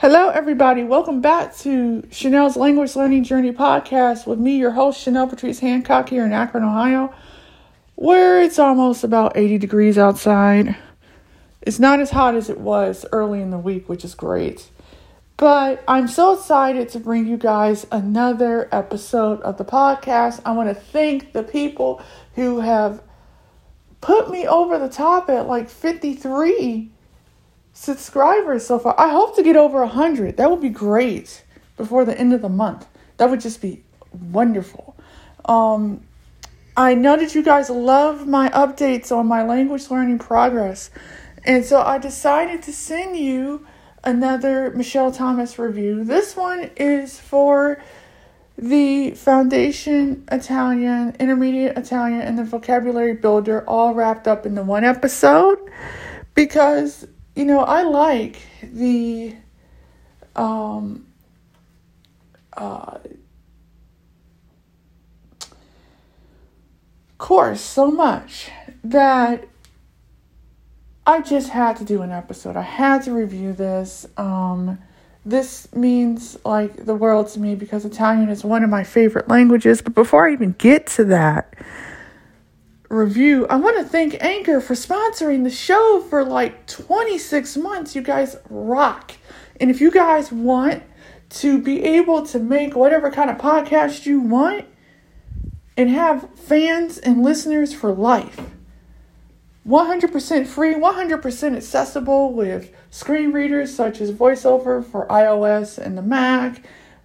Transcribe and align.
Hello, 0.00 0.28
everybody. 0.28 0.84
Welcome 0.84 1.20
back 1.20 1.56
to 1.56 2.02
Chenell's 2.08 2.56
Language 2.56 2.94
Learning 2.94 3.24
Journey 3.24 3.50
podcast 3.50 4.28
with 4.28 4.38
me, 4.38 4.56
your 4.56 4.70
host, 4.70 5.04
Chenell 5.04 5.28
Patrice 5.28 5.58
Hancock, 5.58 6.08
here 6.08 6.24
in 6.24 6.32
Akron, 6.32 6.62
Ohio, 6.62 7.12
where 7.96 8.40
it's 8.40 8.60
almost 8.60 9.02
about 9.02 9.36
80 9.36 9.58
degrees 9.58 9.98
outside. 9.98 10.76
It's 11.62 11.80
not 11.80 11.98
as 11.98 12.12
hot 12.12 12.36
as 12.36 12.48
it 12.48 12.60
was 12.60 13.06
early 13.10 13.42
in 13.42 13.50
the 13.50 13.58
week, 13.58 13.88
which 13.88 14.04
is 14.04 14.14
great. 14.14 14.70
But 15.36 15.82
I'm 15.88 16.06
so 16.06 16.34
excited 16.34 16.90
to 16.90 17.00
bring 17.00 17.26
you 17.26 17.36
guys 17.36 17.84
another 17.90 18.68
episode 18.70 19.40
of 19.40 19.58
the 19.58 19.64
podcast. 19.64 20.40
I 20.44 20.52
want 20.52 20.68
to 20.68 20.76
thank 20.76 21.32
the 21.32 21.42
people 21.42 22.00
who 22.36 22.60
have 22.60 23.02
put 24.00 24.30
me 24.30 24.46
over 24.46 24.78
the 24.78 24.88
top 24.88 25.28
at 25.28 25.48
like 25.48 25.68
53 25.68 26.92
subscribers 27.80 28.66
so 28.66 28.78
far. 28.78 28.94
I 28.98 29.10
hope 29.10 29.36
to 29.36 29.42
get 29.42 29.56
over 29.56 29.78
100. 29.80 30.36
That 30.36 30.50
would 30.50 30.60
be 30.60 30.68
great 30.68 31.44
before 31.76 32.04
the 32.04 32.18
end 32.18 32.32
of 32.32 32.42
the 32.42 32.48
month. 32.48 32.86
That 33.18 33.30
would 33.30 33.40
just 33.40 33.62
be 33.62 33.84
wonderful. 34.12 34.96
Um, 35.44 36.00
I 36.76 36.94
know 36.94 37.16
that 37.16 37.36
you 37.36 37.42
guys 37.42 37.70
love 37.70 38.26
my 38.26 38.48
updates 38.48 39.16
on 39.16 39.26
my 39.26 39.44
language 39.44 39.90
learning 39.90 40.18
progress. 40.18 40.90
And 41.44 41.64
so 41.64 41.80
I 41.80 41.98
decided 41.98 42.62
to 42.64 42.72
send 42.72 43.16
you 43.16 43.64
another 44.02 44.70
Michel 44.70 45.12
Thomas 45.12 45.56
review. 45.56 46.02
This 46.02 46.34
one 46.34 46.70
is 46.76 47.18
for 47.20 47.80
the 48.56 49.12
Foundation 49.12 50.24
Italian, 50.32 51.14
Intermediate 51.20 51.78
Italian, 51.78 52.22
and 52.22 52.36
the 52.36 52.44
Vocabulary 52.44 53.14
Builder 53.14 53.64
all 53.68 53.94
wrapped 53.94 54.26
up 54.26 54.46
in 54.46 54.56
the 54.56 54.64
one 54.64 54.82
episode 54.82 55.58
because 56.34 57.06
you 57.38 57.44
know, 57.44 57.60
I 57.60 57.82
like 57.82 58.40
the 58.64 59.32
um, 60.34 61.06
uh, 62.52 62.98
course 67.16 67.60
so 67.60 67.92
much 67.92 68.50
that 68.82 69.46
I 71.06 71.20
just 71.20 71.50
had 71.50 71.76
to 71.76 71.84
do 71.84 72.02
an 72.02 72.10
episode. 72.10 72.56
I 72.56 72.62
had 72.62 73.04
to 73.04 73.12
review 73.12 73.52
this. 73.52 74.04
Um, 74.16 74.80
this 75.24 75.72
means 75.72 76.36
like 76.44 76.86
the 76.86 76.96
world 76.96 77.28
to 77.28 77.38
me 77.38 77.54
because 77.54 77.84
Italian 77.84 78.30
is 78.30 78.42
one 78.42 78.64
of 78.64 78.70
my 78.70 78.82
favorite 78.82 79.28
languages. 79.28 79.80
But 79.80 79.94
before 79.94 80.28
I 80.28 80.32
even 80.32 80.56
get 80.58 80.88
to 80.88 81.04
that, 81.04 81.54
review. 82.88 83.46
I 83.48 83.56
want 83.56 83.76
to 83.78 83.84
thank 83.84 84.22
Anchor 84.22 84.60
for 84.60 84.74
sponsoring 84.74 85.44
the 85.44 85.50
show 85.50 86.04
for 86.08 86.24
like 86.24 86.66
26 86.66 87.56
months. 87.56 87.94
You 87.94 88.02
guys 88.02 88.36
rock. 88.48 89.12
And 89.60 89.70
if 89.70 89.80
you 89.80 89.90
guys 89.90 90.32
want 90.32 90.82
to 91.30 91.60
be 91.60 91.84
able 91.84 92.24
to 92.26 92.38
make 92.38 92.74
whatever 92.74 93.10
kind 93.10 93.28
of 93.30 93.36
podcast 93.36 94.06
you 94.06 94.20
want 94.20 94.64
and 95.76 95.90
have 95.90 96.28
fans 96.34 96.98
and 96.98 97.22
listeners 97.22 97.74
for 97.74 97.92
life, 97.92 98.40
100% 99.66 100.46
free, 100.46 100.74
100% 100.74 101.56
accessible 101.56 102.32
with 102.32 102.74
screen 102.90 103.32
readers 103.32 103.74
such 103.74 104.00
as 104.00 104.10
VoiceOver 104.10 104.82
for 104.84 105.06
iOS 105.08 105.76
and 105.76 105.98
the 105.98 106.02
Mac. 106.02 106.62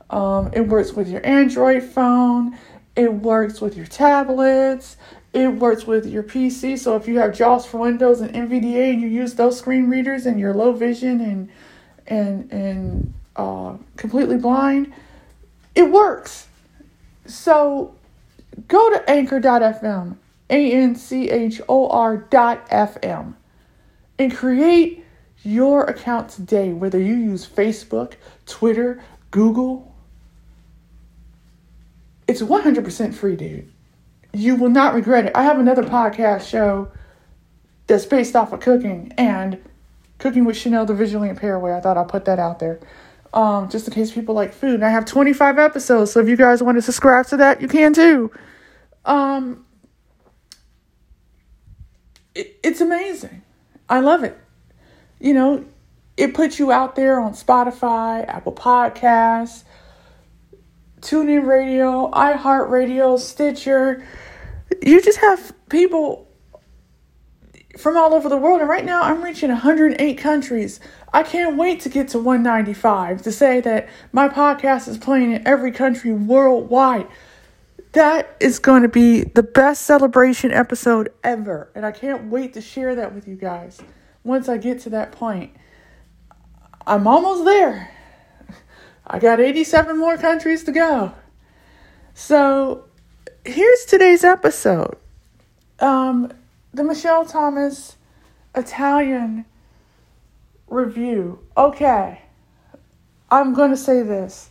Um, 0.09 0.51
it 0.53 0.61
works 0.61 0.93
with 0.93 1.09
your 1.09 1.25
Android 1.25 1.83
phone. 1.83 2.57
It 2.95 3.13
works 3.13 3.59
with 3.59 3.75
your 3.75 3.87
tablets. 3.87 4.97
It 5.33 5.47
works 5.47 5.87
with 5.87 6.05
your 6.05 6.21
PC. 6.21 6.77
So 6.77 6.95
if 6.95 7.07
you 7.07 7.17
have 7.17 7.33
JAWS 7.33 7.65
for 7.65 7.79
Windows 7.79 8.21
and 8.21 8.31
NVDA 8.33 8.93
and 8.93 9.01
you 9.01 9.07
use 9.07 9.33
those 9.33 9.57
screen 9.57 9.89
readers 9.89 10.27
and 10.27 10.39
you're 10.39 10.53
low 10.53 10.73
vision 10.73 11.21
and 11.21 11.49
and 12.05 12.51
and 12.51 13.13
uh, 13.35 13.75
completely 13.97 14.37
blind, 14.37 14.93
it 15.73 15.89
works. 15.89 16.47
So 17.25 17.95
go 18.67 18.89
to 18.91 19.09
anchor.fm, 19.09 20.17
A 20.49 20.71
N 20.71 20.95
C 20.95 21.29
H 21.31 21.61
O 21.67 21.89
R 21.89 22.17
dot 22.17 22.69
FM, 22.69 23.33
and 24.19 24.35
create 24.35 25.03
your 25.43 25.85
account 25.85 26.29
today, 26.29 26.73
whether 26.73 26.99
you 26.99 27.15
use 27.15 27.47
Facebook, 27.47 28.13
Twitter, 28.45 29.01
Google. 29.31 29.92
It's 32.33 32.41
100% 32.41 33.13
free, 33.13 33.35
dude 33.35 33.71
you 34.33 34.55
will 34.55 34.69
not 34.69 34.95
regret 34.95 35.25
it. 35.25 35.31
I 35.35 35.43
have 35.43 35.59
another 35.59 35.83
podcast 35.83 36.47
show 36.47 36.91
that's 37.87 38.05
based 38.05 38.35
off 38.35 38.51
of 38.51 38.59
cooking 38.59 39.13
and 39.17 39.61
cooking 40.17 40.43
with 40.43 40.55
Chenell 40.55 40.87
the 40.87 40.95
visually 40.95 41.29
impaired 41.29 41.61
way. 41.61 41.73
I 41.73 41.79
thought 41.79 41.97
I'd 41.97 42.07
put 42.07 42.25
that 42.25 42.39
out 42.39 42.59
there. 42.59 42.79
Um, 43.33 43.69
just 43.69 43.87
in 43.87 43.93
case 43.93 44.11
people 44.11 44.35
like 44.35 44.53
food. 44.53 44.75
And 44.75 44.85
I 44.85 44.89
have 44.89 45.05
25 45.05 45.57
episodes, 45.57 46.11
so 46.11 46.19
if 46.19 46.27
you 46.27 46.35
guys 46.35 46.61
want 46.61 46.77
to 46.77 46.81
subscribe 46.81 47.27
to 47.27 47.37
that, 47.37 47.61
you 47.61 47.67
can 47.67 47.93
too. 47.93 48.31
Um, 49.05 49.65
it, 52.35 52.59
it's 52.63 52.81
amazing. 52.81 53.43
I 53.89 53.99
love 53.99 54.23
it. 54.23 54.37
You 55.19 55.33
know, 55.33 55.65
it 56.15 56.33
puts 56.33 56.59
you 56.59 56.71
out 56.71 56.95
there 56.95 57.19
on 57.19 57.33
Spotify, 57.33 58.27
Apple 58.27 58.53
Podcasts, 58.53 59.63
TuneIn 61.03 61.45
Radio, 61.45 62.09
iHeartRadio, 62.11 63.19
Stitcher, 63.19 64.05
you 64.81 65.01
just 65.01 65.19
have 65.19 65.53
people 65.69 66.27
from 67.77 67.97
all 67.97 68.13
over 68.13 68.29
the 68.29 68.37
world. 68.37 68.61
And 68.61 68.69
right 68.69 68.85
now, 68.85 69.03
I'm 69.03 69.21
reaching 69.21 69.49
108 69.49 70.17
countries. 70.17 70.79
I 71.11 71.23
can't 71.23 71.57
wait 71.57 71.81
to 71.81 71.89
get 71.89 72.07
to 72.09 72.19
195 72.19 73.21
to 73.23 73.31
say 73.31 73.59
that 73.61 73.89
my 74.11 74.29
podcast 74.29 74.87
is 74.87 74.97
playing 74.97 75.33
in 75.33 75.45
every 75.47 75.71
country 75.71 76.13
worldwide. 76.13 77.07
That 77.91 78.35
is 78.39 78.59
going 78.59 78.81
to 78.83 78.87
be 78.87 79.23
the 79.23 79.43
best 79.43 79.83
celebration 79.83 80.51
episode 80.51 81.11
ever. 81.23 81.69
And 81.75 81.85
I 81.85 81.91
can't 81.91 82.31
wait 82.31 82.53
to 82.53 82.61
share 82.61 82.95
that 82.95 83.13
with 83.13 83.27
you 83.27 83.35
guys 83.35 83.81
once 84.23 84.47
I 84.47 84.57
get 84.57 84.79
to 84.81 84.89
that 84.91 85.11
point. 85.11 85.53
I'm 86.87 87.07
almost 87.07 87.45
there. 87.45 87.91
I 89.05 89.19
got 89.19 89.39
87 89.39 89.97
more 89.97 90.17
countries 90.17 90.63
to 90.63 90.71
go. 90.71 91.13
So 92.13 92.85
here's 93.45 93.85
today's 93.85 94.23
episode. 94.23 94.97
Um, 95.79 96.31
the 96.73 96.83
Michel 96.83 97.25
Thomas 97.25 97.97
Italian 98.55 99.45
review. 100.67 101.39
Okay, 101.57 102.21
I'm 103.29 103.53
going 103.53 103.71
to 103.71 103.77
say 103.77 104.01
this. 104.03 104.49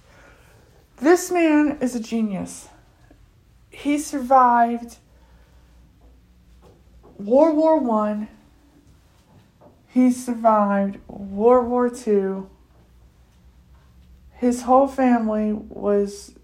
This 0.98 1.30
man 1.30 1.78
is 1.80 1.94
a 1.94 2.00
genius. 2.00 2.68
He 3.70 3.98
survived 3.98 4.98
World 7.18 7.56
War 7.56 7.78
One. 7.78 8.28
He 9.88 10.10
survived 10.10 10.98
World 11.08 11.68
War 11.68 11.88
Two. 11.90 12.48
His 14.42 14.62
whole 14.62 14.88
family 14.88 15.52
was 15.52 16.34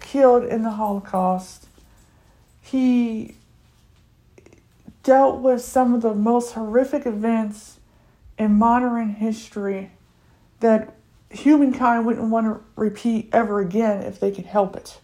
killed 0.00 0.44
in 0.44 0.64
the 0.64 0.72
Holocaust. 0.72 1.66
He 2.60 3.36
dealt 5.02 5.40
with 5.40 5.62
some 5.62 5.94
of 5.94 6.02
the 6.02 6.12
most 6.12 6.52
horrific 6.52 7.06
events 7.06 7.78
in 8.38 8.52
modern 8.52 9.14
history 9.14 9.92
that 10.60 10.94
humankind 11.30 12.04
wouldn't 12.04 12.28
want 12.28 12.44
to 12.44 12.60
repeat 12.78 13.30
ever 13.32 13.60
again 13.60 14.02
if 14.02 14.20
they 14.20 14.30
could 14.30 14.44
help 14.44 14.76
it. 14.76 15.00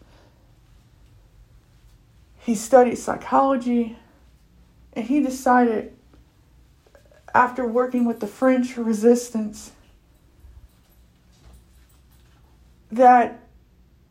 He 2.40 2.54
studied 2.54 2.96
psychology 2.96 3.96
and 4.92 5.06
he 5.06 5.20
decided, 5.20 5.96
after 7.34 7.66
working 7.66 8.04
with 8.04 8.20
the 8.20 8.26
French 8.26 8.76
resistance, 8.76 9.72
that 12.90 13.40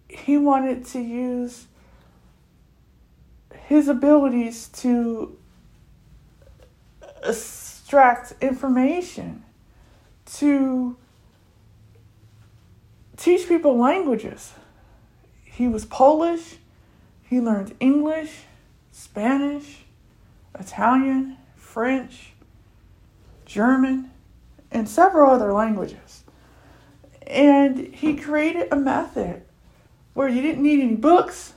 he 0.09 0.37
wanted 0.37 0.85
to 0.85 0.99
use 0.99 1.67
his 3.67 3.87
abilities 3.87 4.67
to 4.69 5.37
extract 7.23 8.33
information, 8.41 9.43
to 10.25 10.97
teach 13.17 13.47
people 13.47 13.77
languages. 13.77 14.53
He 15.43 15.67
was 15.67 15.85
Polish, 15.85 16.57
he 17.21 17.39
learned 17.39 17.75
English, 17.79 18.45
Spanish, 18.91 19.83
Italian, 20.59 21.37
French, 21.55 22.30
German, 23.51 24.09
and 24.71 24.87
several 24.87 25.29
other 25.29 25.51
languages. 25.51 26.23
And 27.27 27.93
he 27.93 28.15
created 28.15 28.69
a 28.71 28.75
method 28.75 29.43
where 30.13 30.27
you 30.27 30.41
didn't 30.41 30.63
need 30.63 30.79
any 30.81 30.95
books, 30.95 31.53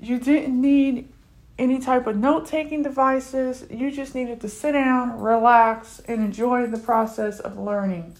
you 0.00 0.18
didn't 0.18 0.60
need 0.60 1.08
any 1.58 1.80
type 1.80 2.06
of 2.06 2.16
note 2.16 2.46
taking 2.46 2.82
devices. 2.82 3.66
You 3.68 3.90
just 3.90 4.14
needed 4.14 4.40
to 4.42 4.48
sit 4.48 4.72
down, 4.72 5.20
relax, 5.20 6.00
and 6.06 6.20
enjoy 6.20 6.66
the 6.66 6.78
process 6.78 7.40
of 7.40 7.58
learning 7.58 8.14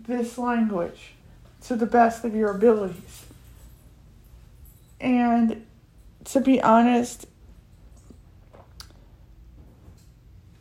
this 0.00 0.38
language 0.38 1.12
to 1.66 1.76
the 1.76 1.86
best 1.86 2.24
of 2.24 2.34
your 2.34 2.50
abilities. 2.50 3.26
And 5.00 5.64
to 6.24 6.40
be 6.40 6.60
honest, 6.60 7.26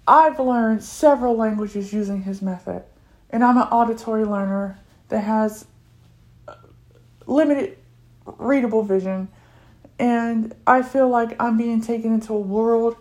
I've 0.08 0.40
learned 0.40 0.84
several 0.84 1.36
languages 1.36 1.92
using 1.92 2.24
his 2.24 2.42
method. 2.42 2.84
And 3.30 3.44
I'm 3.44 3.58
an 3.58 3.68
auditory 3.68 4.24
learner 4.24 4.80
that 5.10 5.22
has 5.22 5.66
limited 7.26 7.78
readable 8.26 8.84
vision. 8.84 9.28
And 10.00 10.56
I 10.66 10.82
feel 10.82 11.10
like 11.10 11.36
I'm 11.42 11.58
being 11.58 11.82
taken 11.82 12.14
into 12.14 12.34
a 12.34 12.40
world 12.40 12.96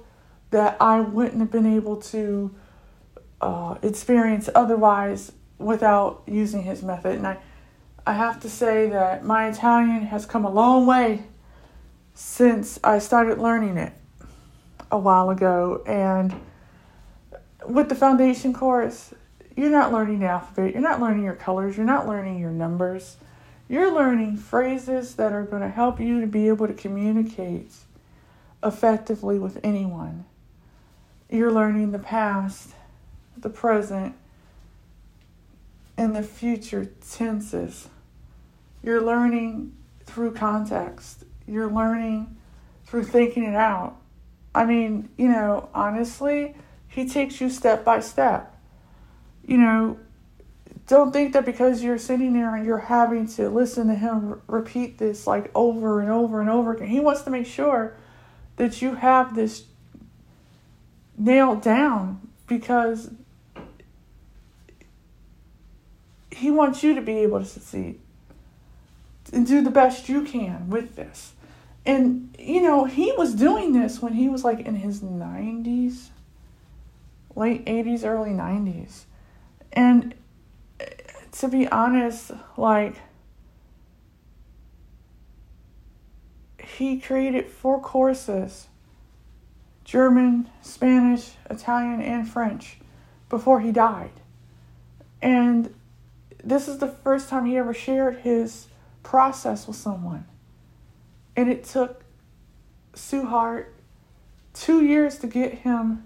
that 0.50 0.76
I 0.80 1.00
wouldn't 1.00 1.38
have 1.38 1.50
been 1.50 1.66
able 1.66 1.96
to 1.96 2.54
uh, 3.40 3.76
experience 3.82 4.48
otherwise 4.54 5.32
without 5.58 6.22
using 6.26 6.62
his 6.62 6.82
method. 6.82 7.16
And 7.16 7.26
I, 7.26 7.38
I 8.06 8.14
have 8.14 8.40
to 8.40 8.50
say 8.50 8.88
that 8.88 9.24
my 9.24 9.48
Italian 9.48 10.02
has 10.06 10.26
come 10.26 10.44
a 10.44 10.50
long 10.50 10.86
way 10.86 11.24
since 12.14 12.80
I 12.82 12.98
started 12.98 13.38
learning 13.38 13.76
it 13.76 13.92
a 14.90 14.98
while 14.98 15.30
ago. 15.30 15.82
And 15.86 16.34
with 17.68 17.88
the 17.88 17.94
foundation 17.94 18.52
course, 18.52 19.12
you're 19.56 19.70
not 19.70 19.92
learning 19.92 20.20
the 20.20 20.26
alphabet, 20.26 20.72
you're 20.72 20.82
not 20.82 21.00
learning 21.00 21.24
your 21.24 21.34
colors, 21.34 21.76
you're 21.76 21.86
not 21.86 22.06
learning 22.06 22.38
your 22.38 22.50
numbers. 22.50 23.16
You're 23.68 23.92
learning 23.92 24.36
phrases 24.36 25.16
that 25.16 25.32
are 25.32 25.42
going 25.42 25.62
to 25.62 25.68
help 25.68 25.98
you 25.98 26.20
to 26.20 26.26
be 26.26 26.48
able 26.48 26.68
to 26.68 26.74
communicate 26.74 27.72
effectively 28.62 29.38
with 29.38 29.58
anyone. 29.64 30.24
You're 31.28 31.52
learning 31.52 31.90
the 31.90 31.98
past, 31.98 32.70
the 33.36 33.50
present, 33.50 34.14
and 35.96 36.14
the 36.14 36.22
future 36.22 36.92
tenses. 37.10 37.88
You're 38.82 39.02
learning 39.02 39.74
through 40.04 40.34
context. 40.34 41.24
You're 41.48 41.70
learning 41.70 42.36
through 42.84 43.04
thinking 43.04 43.42
it 43.42 43.56
out. 43.56 43.96
I 44.54 44.64
mean, 44.64 45.08
you 45.16 45.28
know, 45.28 45.68
honestly, 45.74 46.54
he 46.88 47.08
takes 47.08 47.40
you 47.40 47.50
step 47.50 47.84
by 47.84 48.00
step. 48.00 48.54
You 49.46 49.58
know, 49.58 49.98
don't 50.86 51.12
think 51.12 51.32
that 51.32 51.44
because 51.44 51.82
you're 51.82 51.98
sitting 51.98 52.32
there 52.32 52.54
and 52.54 52.64
you're 52.64 52.78
having 52.78 53.26
to 53.28 53.48
listen 53.48 53.88
to 53.88 53.94
him 53.94 54.40
repeat 54.46 54.98
this 54.98 55.26
like 55.26 55.50
over 55.54 56.00
and 56.00 56.10
over 56.10 56.40
and 56.40 56.48
over 56.48 56.72
again. 56.72 56.88
He 56.88 57.00
wants 57.00 57.22
to 57.22 57.30
make 57.30 57.46
sure 57.46 57.96
that 58.56 58.80
you 58.80 58.94
have 58.94 59.34
this 59.34 59.64
nailed 61.18 61.62
down 61.62 62.28
because 62.46 63.10
he 66.30 66.50
wants 66.50 66.82
you 66.82 66.94
to 66.94 67.00
be 67.00 67.18
able 67.18 67.40
to 67.40 67.44
succeed 67.46 67.98
and 69.32 69.46
do 69.46 69.62
the 69.62 69.70
best 69.70 70.08
you 70.08 70.22
can 70.22 70.70
with 70.70 70.94
this. 70.94 71.32
And 71.84 72.34
you 72.38 72.62
know, 72.62 72.84
he 72.84 73.12
was 73.16 73.34
doing 73.34 73.72
this 73.72 74.00
when 74.00 74.12
he 74.12 74.28
was 74.28 74.44
like 74.44 74.60
in 74.60 74.76
his 74.76 75.00
90s, 75.00 76.08
late 77.36 77.64
80s, 77.66 78.04
early 78.04 78.30
90s. 78.30 79.04
And 79.72 80.14
to 81.32 81.48
be 81.48 81.68
honest, 81.68 82.32
like 82.56 82.96
he 86.58 86.98
created 86.98 87.46
four 87.46 87.80
courses 87.80 88.68
German, 89.84 90.50
Spanish, 90.62 91.30
Italian, 91.48 92.02
and 92.02 92.28
French 92.28 92.78
before 93.28 93.60
he 93.60 93.70
died. 93.70 94.10
And 95.22 95.72
this 96.42 96.66
is 96.66 96.78
the 96.78 96.88
first 96.88 97.28
time 97.28 97.46
he 97.46 97.56
ever 97.56 97.72
shared 97.72 98.18
his 98.18 98.66
process 99.04 99.68
with 99.68 99.76
someone. 99.76 100.26
And 101.36 101.48
it 101.48 101.62
took 101.62 102.02
Sue 102.94 103.26
Hart 103.26 103.74
two 104.54 104.84
years 104.84 105.18
to 105.18 105.28
get 105.28 105.54
him 105.54 106.05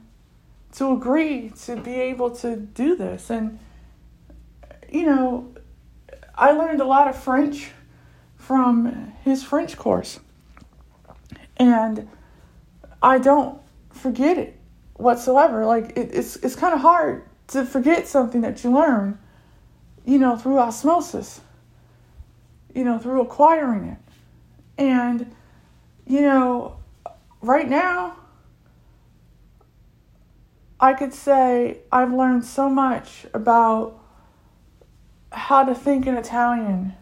to 0.73 0.93
agree 0.93 1.53
to 1.65 1.77
be 1.77 1.95
able 1.95 2.31
to 2.37 2.57
do 2.57 2.97
this. 2.97 3.31
And 3.31 3.59
you 4.91 5.07
know, 5.07 5.55
I 6.35 6.53
learned 6.53 6.81
a 6.81 6.87
lot 6.87 7.09
of 7.09 7.17
French 7.17 7.71
from 8.37 9.13
his 9.23 9.45
French 9.45 9.77
course. 9.77 10.21
And 11.57 12.09
I 13.03 13.19
don't 13.19 13.61
forget 13.91 14.39
it 14.39 14.59
whatsoever. 14.95 15.67
Like 15.67 15.97
it, 15.97 16.11
it's 16.13 16.37
it's 16.37 16.57
kind 16.57 16.75
of 16.75 16.81
hard 16.81 17.25
to 17.49 17.65
forget 17.65 18.07
something 18.07 18.41
that 18.43 18.63
you 18.65 18.71
learn, 18.73 19.19
you 20.05 20.19
know, 20.19 20.37
through 20.37 20.59
osmosis, 20.59 21.41
you 22.75 22.85
know, 22.85 22.99
through 22.99 23.21
acquiring 23.21 23.85
it. 23.85 23.99
And, 24.79 25.35
you 26.07 26.23
know, 26.23 26.77
right 27.43 27.69
now, 27.69 28.17
I 30.81 30.95
could 30.95 31.13
say 31.13 31.79
I've 31.93 32.13
learned 32.13 32.45
so 32.45 32.71
much 32.71 33.27
about 33.35 34.01
how 35.31 35.65
to 35.65 35.75
think 35.75 36.07
in 36.07 36.17
Italian. 36.17 36.95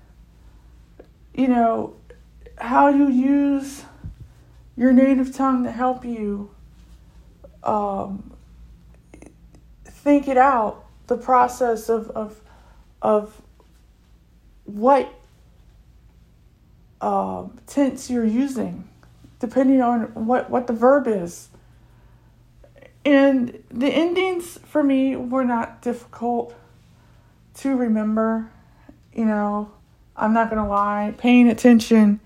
You 1.33 1.47
know, 1.47 1.95
how 2.59 2.89
you 2.89 3.09
use 3.09 3.85
your 4.77 4.93
native 4.93 5.33
tongue 5.33 5.63
to 5.63 5.71
help 5.71 6.05
you 6.05 6.51
um, 7.63 8.33
think 9.85 10.27
it 10.27 10.37
out, 10.37 10.85
the 11.07 11.17
process 11.17 11.89
of, 11.89 12.11
of, 12.11 12.41
of 13.01 13.41
what 14.65 15.13
uh, 17.01 17.45
tense 17.67 18.11
you're 18.11 18.25
using, 18.25 18.89
depending 19.39 19.81
on 19.83 20.27
what, 20.27 20.51
what 20.51 20.67
the 20.67 20.73
verb 20.73 21.07
is. 21.07 21.49
And 23.08 23.64
the 23.70 23.88
endings 23.88 24.58
for 24.66 24.82
me 24.82 25.16
were 25.16 25.43
not 25.43 25.81
difficult 25.81 26.55
to 27.55 27.75
remember, 27.75 28.50
you 29.14 29.25
know, 29.25 29.70
I'm 30.14 30.34
not 30.34 30.50
going 30.50 30.62
to 30.62 30.69
lie, 30.69 31.14
paying 31.16 31.49
attention, 31.49 32.20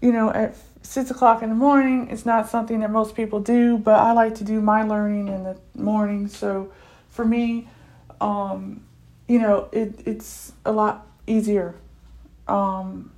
you 0.00 0.10
know, 0.10 0.30
at 0.30 0.56
six 0.80 1.10
o'clock 1.10 1.42
in 1.42 1.50
the 1.50 1.54
morning 1.54 2.08
is 2.08 2.24
not 2.24 2.48
something 2.48 2.80
that 2.80 2.90
most 2.90 3.14
people 3.14 3.40
do, 3.40 3.76
but 3.76 4.00
I 4.00 4.12
like 4.12 4.36
to 4.36 4.44
do 4.44 4.62
my 4.62 4.84
learning 4.84 5.28
in 5.28 5.44
the 5.44 5.58
morning. 5.74 6.28
So 6.28 6.72
for 7.10 7.26
me, 7.26 7.68
um, 8.22 8.82
you 9.28 9.38
know, 9.38 9.68
it, 9.70 10.00
it's 10.06 10.54
a 10.64 10.72
lot 10.72 11.06
easier, 11.26 11.74
um, 12.48 13.12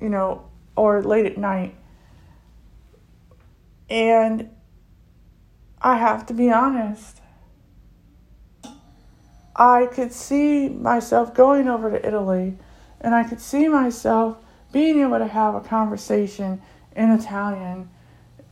you 0.00 0.08
know, 0.08 0.46
or 0.74 1.02
late 1.02 1.26
at 1.26 1.36
night. 1.36 1.74
And 3.90 4.48
I 5.80 5.96
have 5.96 6.26
to 6.26 6.34
be 6.34 6.50
honest, 6.50 7.20
I 9.54 9.86
could 9.86 10.12
see 10.12 10.68
myself 10.68 11.34
going 11.34 11.68
over 11.68 11.90
to 11.90 12.06
Italy 12.06 12.56
and 13.00 13.14
I 13.14 13.24
could 13.24 13.40
see 13.40 13.68
myself 13.68 14.36
being 14.72 15.00
able 15.00 15.18
to 15.18 15.26
have 15.26 15.54
a 15.54 15.60
conversation 15.60 16.60
in 16.94 17.10
Italian. 17.10 17.88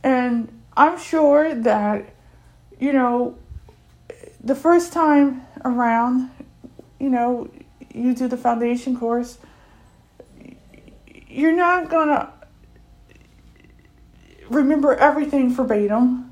And 0.03 0.61
I'm 0.75 0.97
sure 0.97 1.53
that, 1.53 2.13
you 2.79 2.93
know, 2.93 3.37
the 4.43 4.55
first 4.55 4.93
time 4.93 5.41
around, 5.65 6.29
you 6.99 7.09
know, 7.09 7.49
you 7.93 8.13
do 8.13 8.27
the 8.27 8.37
foundation 8.37 8.97
course, 8.97 9.37
you're 11.27 11.55
not 11.55 11.89
going 11.89 12.07
to 12.07 12.31
remember 14.49 14.95
everything 14.95 15.53
verbatim. 15.53 16.26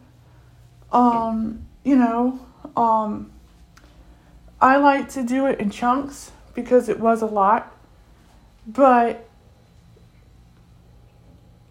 Um, 0.96 1.68
you 1.84 1.98
know, 1.98 2.40
um, 2.78 3.30
I 4.62 4.78
like 4.78 5.10
to 5.10 5.24
do 5.24 5.46
it 5.46 5.60
in 5.60 5.70
chunks 5.70 6.32
because 6.54 6.88
it 6.88 7.00
was 7.00 7.22
a 7.22 7.26
lot. 7.26 7.72
But 8.66 9.28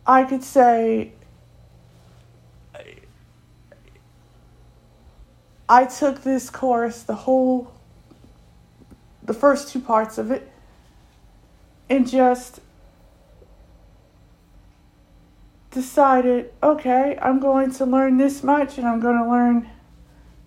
I 0.06 0.24
could 0.24 0.44
say 0.44 1.12
I 5.68 5.86
took 5.86 6.22
this 6.22 6.50
course, 6.50 7.02
the 7.02 7.14
whole, 7.14 7.72
the 9.22 9.32
first 9.32 9.70
two 9.72 9.80
parts 9.80 10.18
of 10.18 10.30
it, 10.30 10.52
and 11.88 12.06
just 12.06 12.60
decided, 15.74 16.52
okay, 16.62 17.18
I'm 17.20 17.40
going 17.40 17.72
to 17.72 17.84
learn 17.84 18.16
this 18.16 18.42
much 18.42 18.78
and 18.78 18.86
I'm 18.86 19.00
going 19.00 19.18
to 19.18 19.28
learn 19.28 19.68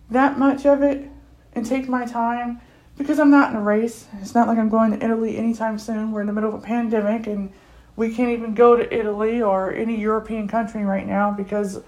that 0.09 0.39
much 0.39 0.65
of 0.65 0.81
it 0.81 1.09
and 1.53 1.65
take 1.65 1.89
my 1.89 2.05
time 2.05 2.61
because 2.97 3.19
I'm 3.19 3.29
not 3.29 3.51
in 3.51 3.57
a 3.57 3.61
race. 3.61 4.07
It's 4.21 4.33
not 4.33 4.47
like 4.47 4.57
I'm 4.57 4.69
going 4.69 4.97
to 4.97 5.03
Italy 5.03 5.37
anytime 5.37 5.77
soon. 5.77 6.11
We're 6.11 6.21
in 6.21 6.27
the 6.27 6.33
middle 6.33 6.49
of 6.49 6.55
a 6.55 6.65
pandemic 6.65 7.27
and 7.27 7.51
we 7.95 8.13
can't 8.13 8.29
even 8.29 8.53
go 8.53 8.75
to 8.77 8.93
Italy 8.93 9.41
or 9.41 9.73
any 9.73 9.99
European 9.99 10.47
country 10.47 10.85
right 10.85 11.05
now 11.05 11.31
because 11.31 11.81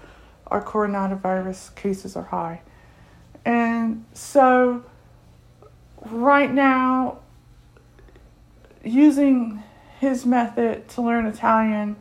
our 0.48 0.62
coronavirus 0.62 1.74
cases 1.76 2.16
are 2.16 2.24
high. 2.24 2.60
And 3.44 4.04
so, 4.12 4.84
right 6.06 6.52
now, 6.52 7.20
using 8.84 9.62
his 9.98 10.26
method 10.26 10.88
to 10.88 11.02
learn 11.02 11.26
Italian, 11.26 11.96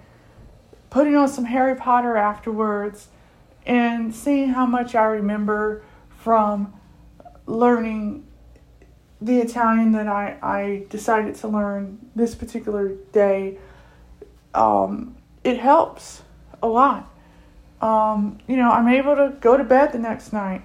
putting 0.89 1.15
on 1.15 1.27
some 1.27 1.45
Harry 1.45 1.75
Potter 1.75 2.17
afterwards, 2.17 3.07
and 3.65 4.13
seeing 4.13 4.49
how 4.49 4.65
much 4.65 4.95
I 4.95 5.05
remember 5.05 5.83
from 6.09 6.73
learning 7.45 8.25
the 9.21 9.39
Italian 9.39 9.91
that 9.91 10.07
I, 10.07 10.37
I 10.41 10.85
decided 10.89 11.35
to 11.35 11.47
learn 11.47 11.99
this 12.15 12.35
particular 12.35 12.93
day, 13.11 13.57
um, 14.53 15.15
it 15.43 15.59
helps 15.59 16.23
a 16.61 16.67
lot. 16.67 17.09
Um, 17.81 18.39
you 18.47 18.57
know, 18.57 18.69
I'm 18.69 18.87
able 18.87 19.15
to 19.15 19.35
go 19.39 19.57
to 19.57 19.63
bed 19.63 19.91
the 19.91 19.99
next 19.99 20.33
night 20.33 20.63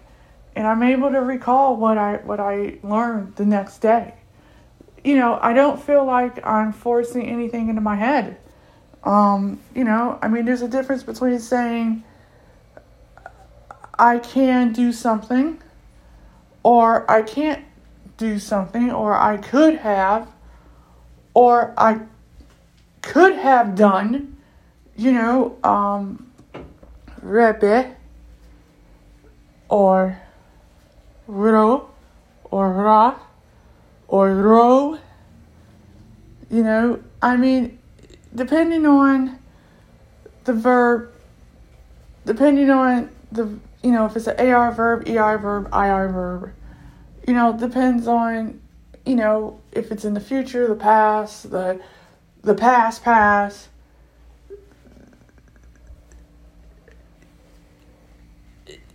and 0.56 0.66
I'm 0.66 0.82
able 0.82 1.10
to 1.10 1.20
recall 1.20 1.76
what 1.76 1.98
I 1.98 2.16
what 2.16 2.40
I 2.40 2.78
learned 2.82 3.36
the 3.36 3.44
next 3.44 3.78
day. 3.78 4.14
You 5.02 5.16
know, 5.16 5.38
I 5.40 5.52
don't 5.52 5.80
feel 5.82 6.04
like 6.04 6.44
I'm 6.46 6.72
forcing 6.72 7.26
anything 7.26 7.68
into 7.68 7.80
my 7.80 7.96
head. 7.96 8.38
Um, 9.04 9.60
you 9.74 9.84
know, 9.84 10.18
I 10.22 10.28
mean 10.28 10.46
there's 10.46 10.62
a 10.62 10.68
difference 10.68 11.02
between 11.02 11.38
saying 11.38 12.02
I 13.98 14.18
can 14.18 14.72
do 14.72 14.92
something 14.92 15.62
or 16.62 17.08
I 17.10 17.22
can't 17.22 17.64
do 18.16 18.38
something 18.38 18.90
or 18.90 19.14
I 19.14 19.36
could 19.36 19.76
have 19.76 20.28
or 21.34 21.74
I 21.76 22.00
could 23.02 23.36
have 23.36 23.74
done, 23.74 24.36
you 24.96 25.12
know, 25.12 25.58
um 25.62 26.32
Rebbe 27.20 27.94
or 29.68 30.20
Ro 31.26 31.90
or 32.44 32.72
Ra 32.72 33.18
or 34.08 34.34
Ro. 34.34 34.98
You 36.50 36.62
know, 36.62 37.02
I 37.20 37.36
mean, 37.36 37.78
depending 38.34 38.86
on 38.86 39.38
the 40.44 40.52
verb, 40.52 41.12
depending 42.26 42.70
on 42.70 43.10
the, 43.32 43.58
you 43.82 43.92
know, 43.92 44.06
if 44.06 44.16
it's 44.16 44.26
an 44.26 44.52
AR 44.52 44.72
verb, 44.72 45.08
ER 45.08 45.38
verb, 45.38 45.68
IR 45.72 46.08
verb, 46.08 46.52
you 47.26 47.34
know, 47.34 47.56
depends 47.56 48.06
on, 48.06 48.60
you 49.06 49.16
know, 49.16 49.60
if 49.72 49.90
it's 49.90 50.04
in 50.04 50.14
the 50.14 50.20
future, 50.20 50.66
the 50.66 50.74
past, 50.74 51.50
the, 51.50 51.80
the 52.42 52.54
past, 52.54 53.02
past. 53.02 53.68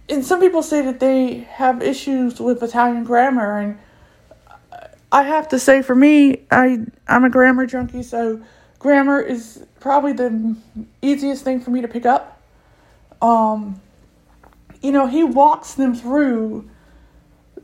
And 0.07 0.25
some 0.25 0.39
people 0.39 0.63
say 0.63 0.81
that 0.81 0.99
they 0.99 1.39
have 1.51 1.83
issues 1.83 2.39
with 2.39 2.63
Italian 2.63 3.03
grammar, 3.03 3.59
and 3.59 3.77
I 5.11 5.23
have 5.23 5.47
to 5.49 5.59
say, 5.59 5.83
for 5.83 5.93
me, 5.95 6.45
I 6.49 6.79
I'm 7.07 7.23
a 7.25 7.29
grammar 7.29 7.67
junkie, 7.67 8.01
so 8.01 8.41
grammar 8.79 9.21
is 9.21 9.65
probably 9.79 10.13
the 10.13 10.55
easiest 11.01 11.43
thing 11.43 11.59
for 11.59 11.69
me 11.69 11.81
to 11.81 11.87
pick 11.87 12.05
up. 12.05 12.41
Um, 13.21 13.81
you 14.81 14.91
know, 14.91 15.07
he 15.07 15.23
walks 15.23 15.73
them 15.73 15.93
through 15.93 16.69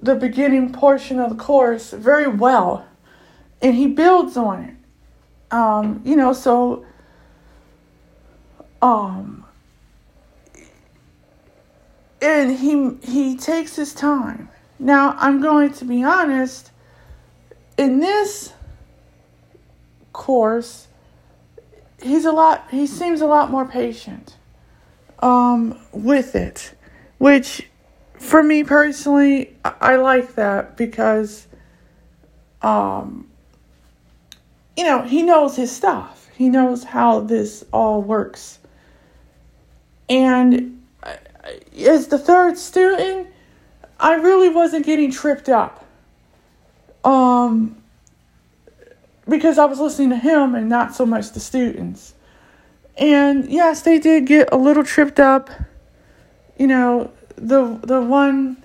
the 0.02 0.16
beginning 0.16 0.74
portion 0.74 1.20
of 1.20 1.30
the 1.30 1.36
course 1.36 1.92
very 1.92 2.28
well, 2.28 2.86
and 3.62 3.74
he 3.74 3.88
builds 3.88 4.38
on 4.38 4.64
it. 4.64 4.76
Um, 5.56 6.02
you 6.04 6.16
know, 6.16 6.34
so 6.34 6.86
um 8.82 9.46
and 12.22 12.58
he 12.58 12.98
he 13.04 13.38
takes 13.38 13.76
his 13.76 13.94
time. 13.94 14.50
Now, 14.78 15.16
I'm 15.18 15.40
going 15.42 15.72
to 15.74 15.86
be 15.86 16.04
honest, 16.04 16.72
in 17.78 18.00
this 18.00 18.52
course, 20.12 20.88
he's 22.02 22.26
a 22.26 22.32
lot 22.32 22.68
he 22.72 22.86
seems 22.86 23.22
a 23.22 23.26
lot 23.26 23.50
more 23.50 23.66
patient 23.66 24.36
um 25.20 25.80
with 25.92 26.36
it, 26.36 26.74
which 27.18 27.68
for 28.20 28.42
me 28.44 28.64
personally, 28.64 29.56
I, 29.64 29.74
I 29.82 29.96
like 29.96 30.36
that 30.36 30.78
because 30.78 31.48
um 32.62 33.28
you 34.78 34.84
know, 34.84 35.04
he 35.04 35.24
knows 35.24 35.56
his 35.56 35.72
stuff. 35.72 36.30
He 36.36 36.50
knows 36.50 36.84
how 36.84 37.22
this 37.22 37.64
all 37.72 38.02
works. 38.02 38.60
And 40.10 40.84
as 41.78 42.08
the 42.08 42.18
third 42.18 42.58
student, 42.58 43.28
I 44.00 44.16
really 44.16 44.50
wasn't 44.50 44.86
getting 44.86 45.12
tripped 45.12 45.50
up. 45.50 45.86
Um, 47.04 47.82
because 49.28 49.58
I 49.58 49.66
was 49.66 49.80
listening 49.80 50.10
to 50.10 50.18
him 50.18 50.56
and 50.56 50.70
not 50.70 50.96
so 50.96 51.06
much 51.06 51.32
the 51.32 51.40
students. 51.40 52.14
And 52.98 53.50
yes, 53.50 53.82
they 53.82 54.00
did 54.00 54.26
get 54.26 54.50
a 54.52 54.58
little 54.58 54.84
tripped 54.84 55.20
up. 55.20 55.50
You 56.58 56.68
know, 56.68 57.12
the 57.36 57.80
the 57.84 58.02
one 58.02 58.64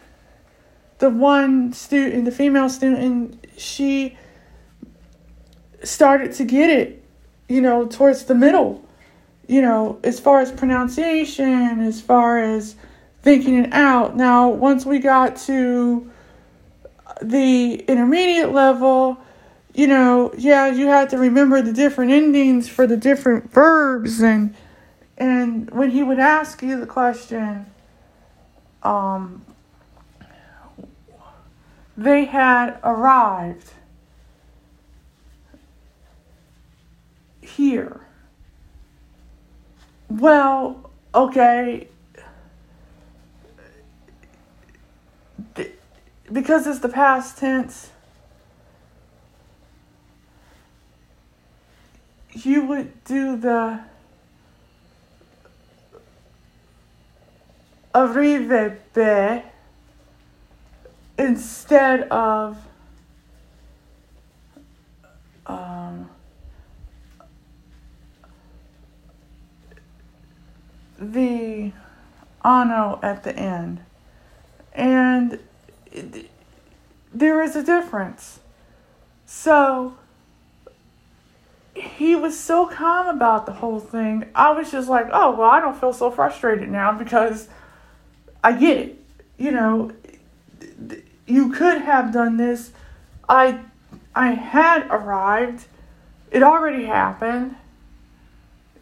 the 0.98 1.10
one 1.10 1.72
student, 1.72 2.24
the 2.26 2.32
female 2.32 2.68
student, 2.68 3.46
she 3.56 4.16
started 5.82 6.32
to 6.32 6.44
get 6.44 6.70
it, 6.70 7.02
you 7.48 7.60
know, 7.60 7.86
towards 7.86 8.24
the 8.24 8.34
middle 8.34 8.84
you 9.50 9.60
know, 9.60 9.98
as 10.04 10.20
far 10.20 10.38
as 10.38 10.52
pronunciation, 10.52 11.80
as 11.80 12.00
far 12.00 12.38
as 12.38 12.76
thinking 13.22 13.64
it 13.64 13.72
out. 13.72 14.14
Now, 14.14 14.48
once 14.48 14.86
we 14.86 15.00
got 15.00 15.36
to 15.38 16.08
the 17.20 17.74
intermediate 17.88 18.52
level, 18.52 19.18
you 19.74 19.86
know, 19.86 20.32
yeah, 20.36 20.66
you 20.66 20.86
had 20.86 21.10
to 21.10 21.18
remember 21.18 21.62
the 21.62 21.72
different 21.72 22.10
endings 22.10 22.68
for 22.68 22.86
the 22.86 22.96
different 22.96 23.52
verbs 23.52 24.20
and 24.20 24.54
and 25.16 25.70
when 25.70 25.90
he 25.90 26.02
would 26.02 26.18
ask 26.18 26.62
you 26.62 26.80
the 26.80 26.86
question, 26.86 27.66
um, 28.82 29.44
they 31.96 32.24
had 32.24 32.78
arrived 32.82 33.72
here 37.42 38.00
well, 40.10 40.90
okay. 41.14 41.86
Because 46.32 46.66
it's 46.66 46.80
the 46.80 46.88
past 46.88 47.38
tense, 47.38 47.90
you 52.44 52.64
would 52.64 53.04
do 53.04 53.36
the 53.36 53.80
arrivebe 57.94 59.44
instead 61.18 62.02
of 62.08 62.56
um, 65.46 66.08
the 70.98 71.72
ano 72.44 72.98
at 73.02 73.22
the 73.24 73.36
end. 73.36 73.80
And 74.72 75.38
there 77.12 77.42
is 77.42 77.56
a 77.56 77.62
difference. 77.62 78.40
So 79.26 79.96
he 81.80 82.14
was 82.14 82.38
so 82.38 82.66
calm 82.66 83.08
about 83.08 83.46
the 83.46 83.52
whole 83.52 83.80
thing. 83.80 84.26
I 84.34 84.52
was 84.52 84.70
just 84.70 84.88
like, 84.88 85.08
oh, 85.12 85.36
well, 85.36 85.50
I 85.50 85.60
don't 85.60 85.78
feel 85.78 85.92
so 85.92 86.10
frustrated 86.10 86.70
now 86.70 86.92
because 86.92 87.48
I 88.42 88.52
get 88.52 88.78
it. 88.78 89.04
You 89.38 89.50
know, 89.52 89.92
you 91.26 91.50
could 91.52 91.82
have 91.82 92.12
done 92.12 92.36
this. 92.36 92.72
I 93.28 93.60
I 94.14 94.32
had 94.32 94.86
arrived. 94.90 95.66
It 96.30 96.42
already 96.42 96.84
happened. 96.84 97.56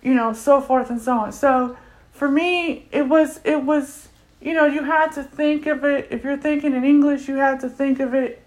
You 0.03 0.15
know, 0.15 0.33
so 0.33 0.61
forth 0.61 0.91
and 0.91 1.01
so 1.01 1.13
on. 1.13 1.33
So 1.33 1.77
for 2.13 2.29
me, 2.29 2.89
it 2.91 3.09
was 3.09 3.41
it 3.45 3.63
was 3.63 4.09
you 4.41 4.55
know 4.55 4.67
you 4.67 4.85
had 4.85 5.13
to 5.13 5.23
think 5.23 5.67
of 5.67 5.85
it. 5.85 6.09
If 6.11 6.25
you're 6.25 6.37
thinking 6.37 6.75
in 6.75 6.85
English, 6.85 7.29
you 7.29 7.37
had 7.37 7.61
to 7.61 7.69
think 7.69 8.01
of 8.01 8.15
it 8.15 8.43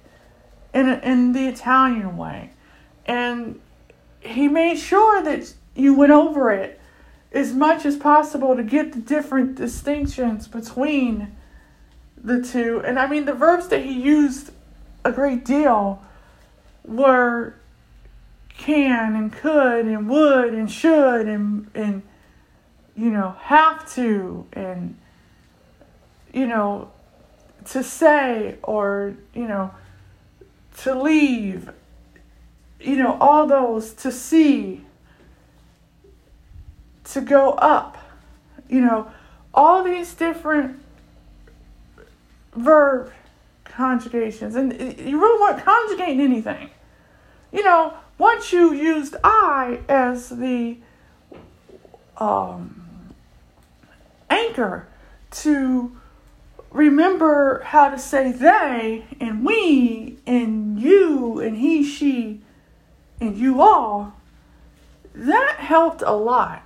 in 0.74 0.89
in 0.89 1.34
the 1.34 1.48
Italian 1.48 2.17
way, 2.17 2.51
and 3.05 3.60
he 4.22 4.48
made 4.48 4.78
sure 4.78 5.22
that 5.24 5.54
you 5.75 5.94
went 5.94 6.12
over 6.12 6.51
it 6.51 6.80
as 7.32 7.54
much 7.54 7.86
as 7.86 7.98
possible 7.98 8.56
to 8.56 8.63
get 8.63 8.94
the 8.94 9.00
different 9.00 9.56
distinctions 9.56 10.48
between 10.48 11.36
the 12.22 12.42
two. 12.42 12.82
And 12.86 13.00
I 13.00 13.08
mean, 13.08 13.25
the 13.25 13.34
verbs 13.34 13.68
that 13.70 13.84
he 13.84 13.94
used 13.94 14.51
a 15.04 15.12
great 15.12 15.44
deal 15.46 16.01
were 16.86 17.56
can 18.58 19.16
and 19.16 19.32
could 19.32 19.86
and 19.86 20.08
would 20.08 20.54
and 20.54 20.70
should 20.70 21.28
and 21.28 21.70
and 21.74 22.04
you 22.96 23.10
know 23.10 23.36
have 23.40 23.92
to 23.94 24.46
and 24.54 24.96
you 26.32 26.46
know 26.46 26.92
to 27.66 27.84
say 27.84 28.58
or 28.62 29.16
you 29.34 29.48
know 29.48 29.72
to 30.78 30.94
leave 31.01 31.72
you 32.82 32.96
know 32.96 33.18
all 33.20 33.48
those 33.48 33.94
to 33.94 34.12
see 34.12 34.82
to 37.04 37.22
go 37.22 37.52
up 37.52 37.98
you 38.70 38.82
know 38.82 39.12
all 39.54 39.84
these 39.84 40.14
different 40.14 40.82
verb 42.54 43.12
conjugations. 43.66 44.56
And 44.56 44.74
you 44.74 45.20
really 45.20 45.42
weren't 45.42 45.64
conjugating 45.64 46.22
anything. 46.22 46.70
You 47.52 47.64
know 47.64 47.94
once 48.18 48.54
you 48.54 48.74
used 48.74 49.16
I 49.24 49.80
as 49.90 50.30
the 50.30 50.78
um, 52.18 52.88
anchor 54.30 54.88
to 55.32 55.98
remember 56.70 57.62
how 57.66 57.90
to 57.90 57.98
say 57.98 58.32
they 58.32 59.06
and 59.20 59.44
we 59.44 60.18
and 60.28 60.80
you 60.80 61.40
and 61.40 61.58
he, 61.58 61.84
she, 61.84 62.42
and 63.22 63.38
you 63.38 63.62
all, 63.62 64.13
that 65.13 65.58
helped 65.60 66.01
a 66.01 66.12
lot. 66.12 66.63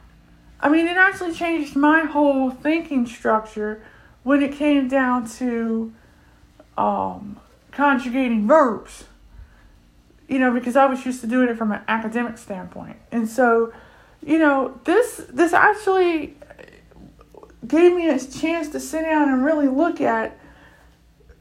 I 0.60 0.70
mean, 0.70 0.88
it 0.88 0.98
actually 0.98 1.34
changed 1.34 1.76
my 1.76 2.06
whole 2.06 2.50
thinking 2.50 3.06
structure 3.06 3.84
when 4.24 4.42
it 4.42 4.54
came 4.54 4.88
down 4.88 5.30
to 5.32 5.94
um, 6.78 7.40
conjugating 7.72 8.48
verbs 8.48 9.04
you 10.28 10.40
know, 10.40 10.52
because 10.52 10.76
I 10.76 10.86
was 10.86 11.06
used 11.06 11.22
to 11.22 11.28
doing 11.28 11.50
it 11.50 11.58
from 11.58 11.72
an 11.72 11.82
academic 11.88 12.38
standpoint. 12.38 12.98
And 13.12 13.30
so, 13.30 13.74
you 14.26 14.40
know, 14.40 14.80
this 14.84 15.22
this 15.30 15.54
actually 15.54 16.36
gave 17.68 17.96
me 17.96 18.10
a 18.10 18.20
chance 18.20 18.70
to 18.70 18.80
sit 18.80 19.04
down 19.04 19.30
and 19.30 19.44
really 19.44 19.68
look 19.68 20.02
at 20.02 20.38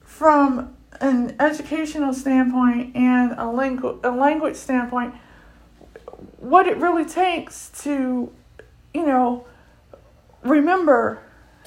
from 0.02 0.73
an 1.04 1.36
educational 1.38 2.14
standpoint 2.14 2.96
and 2.96 3.32
a 3.38 3.46
language 3.46 3.98
a 4.04 4.10
language 4.10 4.56
standpoint 4.56 5.14
what 6.38 6.66
it 6.66 6.76
really 6.76 7.04
takes 7.04 7.70
to, 7.82 8.30
you 8.92 9.06
know, 9.06 9.46
remember 10.42 11.20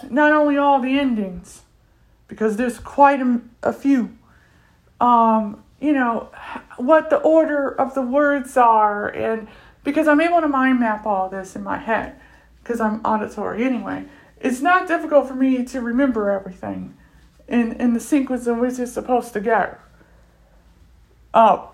not 0.10 0.32
only 0.32 0.58
all 0.58 0.79
the 0.79 1.00
endings 1.00 1.63
because 2.27 2.58
there's 2.58 2.79
quite 2.79 3.22
a, 3.22 3.41
a 3.63 3.74
few 3.74 4.17
um, 5.00 5.63
you 5.79 5.94
know, 5.94 6.29
what 6.77 7.10
the 7.12 7.17
order 7.17 7.70
of 7.70 7.94
the 7.94 8.01
words 8.01 8.58
are, 8.58 9.10
and 9.10 9.48
because 9.84 10.08
I'm 10.08 10.20
able 10.20 10.41
to 10.41 10.48
mind 10.48 10.79
map 10.79 11.06
all 11.06 11.29
this 11.29 11.56
in 11.56 11.63
my 11.63 11.77
head, 11.77 12.15
because 12.63 12.82
I'm 12.82 13.01
auditory 13.06 13.63
anyway, 13.63 14.06
it's 14.41 14.60
not 14.60 14.88
difficult 14.88 15.27
for 15.27 15.36
me 15.36 15.63
to 15.65 15.82
remember 15.82 16.32
everything 16.32 16.97
in, 17.48 17.74
in 17.74 17.94
the 17.94 18.00
sequence 18.00 18.48
in 18.48 18.60
which 18.60 18.80
it's 18.80 18.94
supposed 18.94 19.34
to 19.34 19.39
go. 19.39 19.75
Uh, 21.34 21.68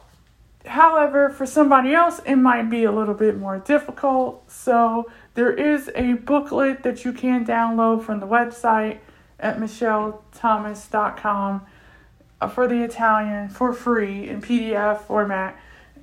however, 0.66 1.30
for 1.30 1.46
somebody 1.46 1.94
else, 1.94 2.20
it 2.26 2.36
might 2.36 2.70
be 2.70 2.84
a 2.84 2.92
little 2.92 3.14
bit 3.14 3.38
more 3.38 3.60
difficult. 3.60 4.50
So 4.52 5.10
there 5.34 5.52
is 5.52 5.90
a 5.96 6.14
booklet 6.14 6.84
that 6.84 7.06
you 7.06 7.14
can 7.14 7.46
download 7.46 8.04
from 8.04 8.20
the 8.20 8.28
website 8.28 9.00
at 9.40 9.60
michelthomas.com 9.60 11.66
uh, 12.42 12.48
for 12.48 12.68
the 12.68 12.84
Italian 12.84 13.50
for 13.50 13.74
free 13.74 14.30
in 14.30 14.42
PDF 14.42 15.02
format, 15.02 15.60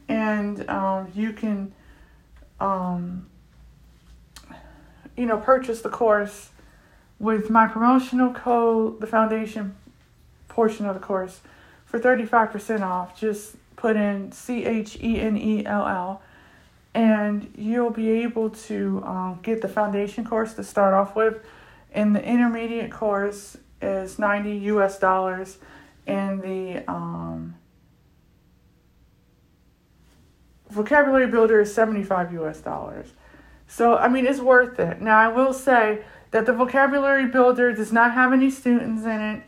and 0.08 0.68
um, 0.68 1.10
you 1.14 1.32
can, 1.32 1.72
um, 2.58 3.26
you 5.16 5.26
know, 5.26 5.38
purchase 5.38 5.82
the 5.82 5.88
course 5.88 6.50
with 7.20 7.50
my 7.50 7.68
promotional 7.68 8.32
code, 8.32 9.00
the 9.00 9.06
foundation 9.06 9.76
portion 10.48 10.86
of 10.86 10.94
the 10.94 11.00
course, 11.00 11.40
for 11.84 12.00
35% 12.00 12.80
off. 12.80 13.18
Just 13.18 13.54
put 13.76 13.94
in 13.94 14.32
C 14.32 14.64
H 14.64 14.98
E 15.00 15.20
N 15.20 15.36
E 15.36 15.64
L 15.64 15.86
L, 15.86 16.22
and 16.94 17.52
you'll 17.56 17.90
be 17.90 18.10
able 18.10 18.50
to 18.50 19.02
um, 19.04 19.38
get 19.42 19.62
the 19.62 19.68
foundation 19.68 20.24
course 20.24 20.54
to 20.54 20.64
start 20.64 20.94
off 20.94 21.14
with. 21.14 21.44
And 21.92 22.16
the 22.16 22.24
intermediate 22.24 22.90
course 22.90 23.56
is 23.80 24.18
90 24.18 24.50
US 24.56 24.98
dollars 24.98 25.58
and 26.06 26.42
the 26.42 26.82
um, 26.90 27.54
vocabulary 30.68 31.26
builder 31.26 31.60
is 31.60 31.72
75 31.74 32.32
US 32.34 32.60
dollars. 32.60 33.12
So, 33.68 33.96
I 33.96 34.08
mean, 34.08 34.26
it's 34.26 34.40
worth 34.40 34.80
it. 34.80 35.00
Now, 35.00 35.18
I 35.18 35.28
will 35.28 35.52
say 35.52 36.02
that 36.30 36.46
the 36.46 36.52
vocabulary 36.52 37.26
builder 37.26 37.72
does 37.72 37.92
not 37.92 38.12
have 38.12 38.32
any 38.32 38.50
students 38.50 39.04
in 39.04 39.20
it. 39.20 39.42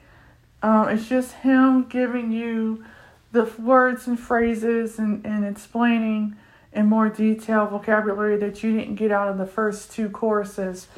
Um, 0.63 0.89
it's 0.89 1.09
just 1.09 1.33
him 1.33 1.85
giving 1.85 2.31
you 2.31 2.85
the 3.33 3.45
words 3.59 4.07
and 4.07 4.19
phrases 4.19 4.99
and, 4.99 5.25
and 5.25 5.45
explaining 5.45 6.37
in 6.73 6.87
more 6.87 7.09
detail 7.09 7.67
vocabulary 7.67 8.37
that 8.39 8.63
you 8.63 8.79
didn't 8.79 8.95
get 8.95 9.11
out 9.11 9.29
of 9.29 9.39
the 9.39 9.47
first 9.47 9.93
two 9.93 10.09
courses. 10.09 10.89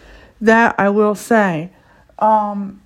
That 0.41 0.75
I 0.79 0.91
will 0.91 1.15
say. 1.15 1.71
Um, 2.19 2.83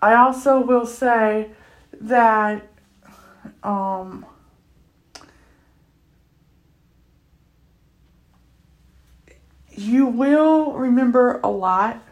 I 0.00 0.14
also 0.14 0.60
will 0.60 0.86
say 0.86 1.50
that 2.00 2.66
um, 3.62 4.26
you 9.76 10.06
will 10.06 10.72
remember 10.72 11.40
a 11.44 11.50
lot. 11.50 12.02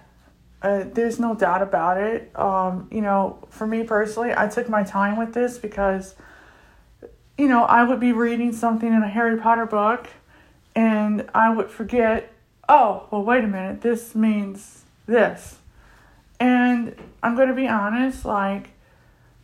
Uh, 0.63 0.85
there's 0.93 1.19
no 1.19 1.35
doubt 1.35 1.63
about 1.63 1.99
it. 1.99 2.31
Um, 2.39 2.89
you 2.91 3.01
know, 3.01 3.39
for 3.51 3.67
me 3.67 3.85
personally, 3.85 4.33
I 4.37 4.49
took 4.49 4.69
my 4.69 4.83
time 4.83 5.17
with 5.17 5.35
this 5.35 5.59
because, 5.59 6.15
you 7.37 7.49
know, 7.49 7.65
I 7.65 7.85
would 7.85 8.01
be 8.01 8.13
reading 8.13 8.53
something 8.53 8.89
in 8.89 9.03
a 9.03 9.09
Harry 9.09 9.39
Potter 9.39 9.67
book 9.67 10.09
and 10.75 11.29
I 11.35 11.51
would 11.51 11.71
forget, 11.71 12.33
oh, 12.69 13.07
well, 13.11 13.23
wait 13.23 13.45
a 13.45 13.47
minute, 13.47 13.83
this 13.83 14.15
means 14.15 14.85
this. 15.07 15.59
And 16.41 16.95
I'm 17.23 17.37
going 17.37 17.49
to 17.49 17.55
be 17.55 17.69
honest, 17.69 18.25
like, 18.25 18.71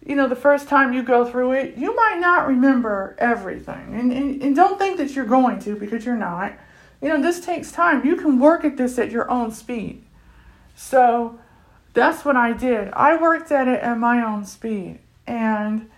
you 0.04 0.16
know, 0.16 0.28
the 0.28 0.36
first 0.36 0.68
time 0.68 0.92
you 0.92 1.02
go 1.02 1.30
through 1.30 1.52
it, 1.52 1.76
you 1.76 1.94
might 1.94 2.18
not 2.18 2.48
remember 2.48 3.14
everything. 3.18 3.94
And, 3.94 4.12
and, 4.12 4.42
and 4.42 4.56
don't 4.56 4.78
think 4.78 4.96
that 4.96 5.10
you're 5.10 5.26
going 5.26 5.60
to 5.60 5.76
because 5.76 6.04
you're 6.04 6.16
not. 6.16 6.54
You 7.00 7.08
know, 7.08 7.22
this 7.22 7.40
takes 7.40 7.72
time. 7.72 8.06
You 8.06 8.16
can 8.16 8.38
work 8.38 8.64
at 8.64 8.76
this 8.76 8.98
at 8.98 9.10
your 9.10 9.30
own 9.30 9.52
speed. 9.52 10.02
So 10.76 11.38
that's 11.94 12.24
what 12.24 12.36
I 12.36 12.52
did. 12.52 12.90
I 12.92 13.16
worked 13.16 13.50
at 13.50 13.68
it 13.68 13.80
at 13.80 13.98
my 13.98 14.22
own 14.22 14.44
speed. 14.44 14.98
And 15.26 15.90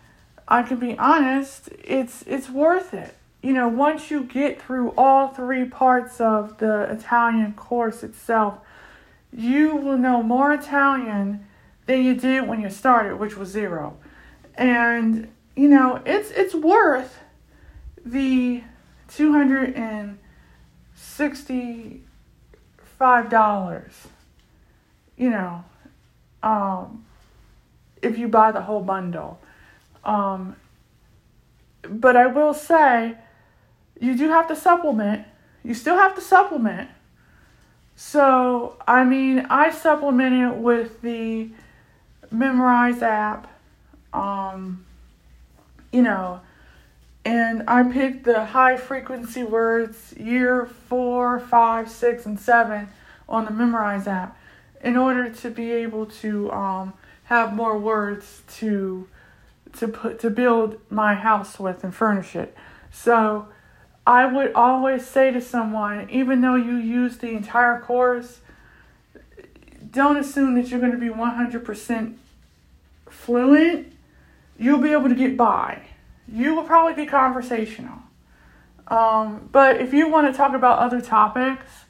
I 0.47 0.63
can 0.63 0.79
be 0.79 0.99
honest, 0.99 1.71
it's 1.83 2.23
it's 2.27 2.51
worth 2.51 2.93
it. 2.95 3.17
You 3.43 3.53
know, 3.53 3.69
once 3.69 4.11
you 4.11 4.23
get 4.23 4.63
through 4.63 4.91
all 4.97 5.29
three 5.29 5.65
parts 5.65 6.21
of 6.21 6.59
the 6.59 6.83
Italian 6.83 7.55
course 7.55 8.03
itself, 8.03 8.59
you 9.33 9.75
will 9.75 9.99
know 9.99 10.23
more 10.23 10.53
Italian 10.53 11.47
than 11.87 12.05
you 12.05 12.15
did 12.15 12.47
when 12.47 12.61
you 12.61 12.71
started, 12.71 13.17
which 13.17 13.37
was 13.37 13.49
zero. 13.49 13.97
And 14.55 15.29
you 15.57 15.69
know, 15.69 16.01
it's 16.07 16.31
it's 16.31 16.55
worth 16.55 17.19
the 18.05 18.63
two 19.09 19.33
hundred 19.33 19.75
and 19.75 20.19
sixty 20.95 22.03
five 22.99 23.31
dollars. 23.31 24.09
You 25.17 25.31
know, 25.31 25.65
um, 26.43 27.05
if 28.01 28.19
you 28.19 28.29
buy 28.29 28.53
the 28.53 28.63
whole 28.63 28.83
bundle. 28.83 29.39
Um, 30.05 30.57
but 31.83 32.17
I 32.17 32.27
will 32.27 32.55
say, 32.55 33.17
you 34.01 34.17
do 34.17 34.29
have 34.29 34.49
to 34.49 34.57
supplement. 34.57 35.27
You 35.65 35.75
still 35.75 35.97
have 35.97 36.15
to 36.17 36.21
supplement. 36.21 36.91
So, 37.95 38.77
I 38.87 39.05
mean, 39.05 39.47
I 39.51 39.71
supplement 39.71 40.35
it 40.35 40.59
with 40.59 41.03
the 41.03 41.51
Memrise 42.35 43.03
app. 43.03 43.49
Um, 44.13 44.85
you 45.93 46.03
know, 46.03 46.41
and 47.25 47.63
I 47.69 47.85
picked 47.85 48.25
the 48.25 48.47
high 48.47 48.77
frequency 48.77 49.43
words 49.43 50.15
year 50.17 50.67
four, 50.89 51.39
five, 51.39 51.89
six, 51.89 52.27
and 52.27 52.39
seven 52.39 52.89
on 53.29 53.45
the 53.45 53.51
Memrise 53.53 54.07
app 54.07 54.37
in 54.83 54.97
order 54.97 55.31
to 55.31 55.51
be 55.51 55.71
able 55.71 56.07
to 56.07 56.51
um, 56.51 56.95
have 57.25 57.55
more 57.55 57.79
words 57.79 58.43
to 58.57 59.09
to 59.75 59.89
put 59.89 60.19
to 60.21 60.31
build 60.31 60.81
my 60.91 61.15
house 61.15 61.59
with 61.59 61.85
and 61.85 61.95
furnish 61.95 62.35
it. 62.35 62.57
So 62.91 63.49
I 64.07 64.27
would 64.27 64.53
always 64.55 65.07
say 65.07 65.31
to 65.31 65.41
someone, 65.41 66.11
even 66.11 66.41
though 66.41 66.57
you 66.57 66.77
use 66.77 67.19
the 67.19 67.31
entire 67.31 67.81
course, 67.81 68.41
don't 69.91 70.17
assume 70.17 70.55
that 70.55 70.69
you're 70.69 70.81
going 70.81 70.93
to 70.93 70.99
be 70.99 71.09
100% 71.09 72.17
fluent, 73.09 73.93
you'll 74.59 74.81
be 74.81 74.93
able 74.93 75.09
to 75.09 75.15
get 75.15 75.37
by. 75.37 75.83
You 76.27 76.55
will 76.55 76.65
probably 76.65 76.95
be 76.95 77.09
conversational. 77.09 77.99
Um, 78.89 79.49
but 79.53 79.81
if 79.81 79.93
you 79.93 80.09
want 80.09 80.31
to 80.31 80.37
talk 80.37 80.55
about 80.55 80.79
other 80.79 81.01
topics, 81.01 81.85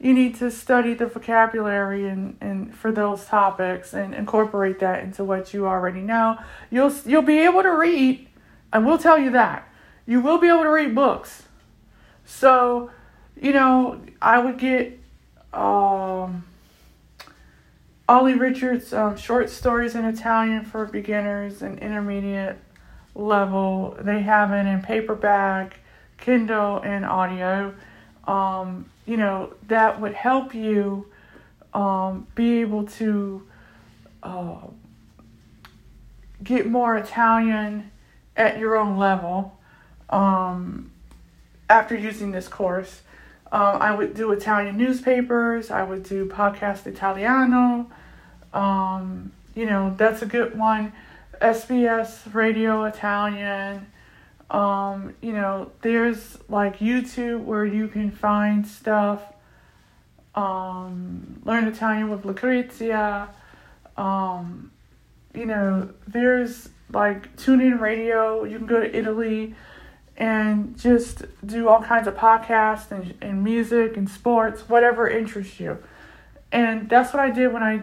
you 0.00 0.14
need 0.14 0.36
to 0.36 0.50
study 0.50 0.94
the 0.94 1.06
vocabulary 1.06 2.08
and, 2.08 2.36
and 2.40 2.74
for 2.74 2.92
those 2.92 3.24
topics 3.26 3.92
and 3.92 4.14
incorporate 4.14 4.78
that 4.78 5.02
into 5.02 5.24
what 5.24 5.52
you 5.52 5.66
already 5.66 6.00
know. 6.00 6.38
You'll 6.70 6.92
you'll 7.04 7.22
be 7.22 7.38
able 7.38 7.62
to 7.62 7.70
read, 7.70 8.28
I 8.72 8.78
will 8.78 8.98
tell 8.98 9.18
you 9.18 9.30
that. 9.32 9.68
You 10.06 10.20
will 10.20 10.38
be 10.38 10.48
able 10.48 10.62
to 10.62 10.70
read 10.70 10.94
books. 10.94 11.42
So, 12.24 12.90
you 13.40 13.52
know, 13.52 14.00
I 14.22 14.38
would 14.38 14.58
get 14.58 14.98
um, 15.52 16.44
Olly 18.08 18.34
Richards' 18.34 18.92
um, 18.92 19.16
short 19.16 19.50
stories 19.50 19.94
in 19.94 20.04
Italian 20.04 20.64
for 20.64 20.86
beginners 20.86 21.62
and 21.62 21.78
intermediate 21.78 22.58
level. 23.18 23.96
They 24.00 24.22
have 24.22 24.52
it 24.52 24.66
in 24.66 24.80
paperback, 24.80 25.80
Kindle, 26.16 26.78
and 26.78 27.04
audio. 27.04 27.74
Um, 28.26 28.86
you 29.06 29.16
know, 29.16 29.52
that 29.66 30.00
would 30.00 30.14
help 30.14 30.54
you 30.54 31.06
um, 31.74 32.26
be 32.34 32.60
able 32.60 32.86
to 32.86 33.46
uh, 34.22 34.56
get 36.42 36.66
more 36.66 36.96
Italian 36.96 37.90
at 38.36 38.58
your 38.58 38.76
own 38.76 38.96
level 38.96 39.58
um, 40.10 40.90
after 41.68 41.96
using 41.96 42.30
this 42.30 42.48
course. 42.48 43.02
Um, 43.50 43.80
I 43.80 43.94
would 43.94 44.14
do 44.14 44.30
Italian 44.32 44.76
newspapers. 44.76 45.70
I 45.70 45.82
would 45.82 46.02
do 46.02 46.26
podcast 46.26 46.86
Italiano. 46.86 47.90
Um, 48.52 49.32
you 49.54 49.66
know, 49.66 49.94
that's 49.96 50.22
a 50.22 50.26
good 50.26 50.56
one. 50.56 50.92
SBS 51.40 52.32
Radio 52.34 52.84
Italian. 52.84 53.86
Um, 54.50 55.14
you 55.20 55.32
know, 55.32 55.70
there's 55.82 56.38
like 56.48 56.78
YouTube 56.78 57.44
where 57.44 57.64
you 57.64 57.88
can 57.88 58.10
find 58.10 58.66
stuff. 58.66 59.22
Um, 60.34 61.40
learn 61.44 61.66
Italian 61.66 62.10
with 62.10 62.24
Lucrezia. 62.24 63.28
Um, 63.96 64.70
you 65.34 65.46
know, 65.46 65.90
there's 66.06 66.68
like 66.92 67.34
tune 67.36 67.60
in 67.60 67.78
radio. 67.78 68.44
You 68.44 68.58
can 68.58 68.66
go 68.66 68.80
to 68.80 68.96
Italy 68.96 69.54
and 70.16 70.78
just 70.78 71.24
do 71.46 71.68
all 71.68 71.82
kinds 71.82 72.08
of 72.08 72.14
podcasts 72.14 72.90
and, 72.90 73.14
and 73.20 73.44
music 73.44 73.96
and 73.96 74.08
sports, 74.08 74.68
whatever 74.68 75.08
interests 75.08 75.60
you. 75.60 75.78
And 76.50 76.88
that's 76.88 77.12
what 77.12 77.20
I 77.20 77.30
did 77.30 77.52
when 77.52 77.62
I 77.62 77.82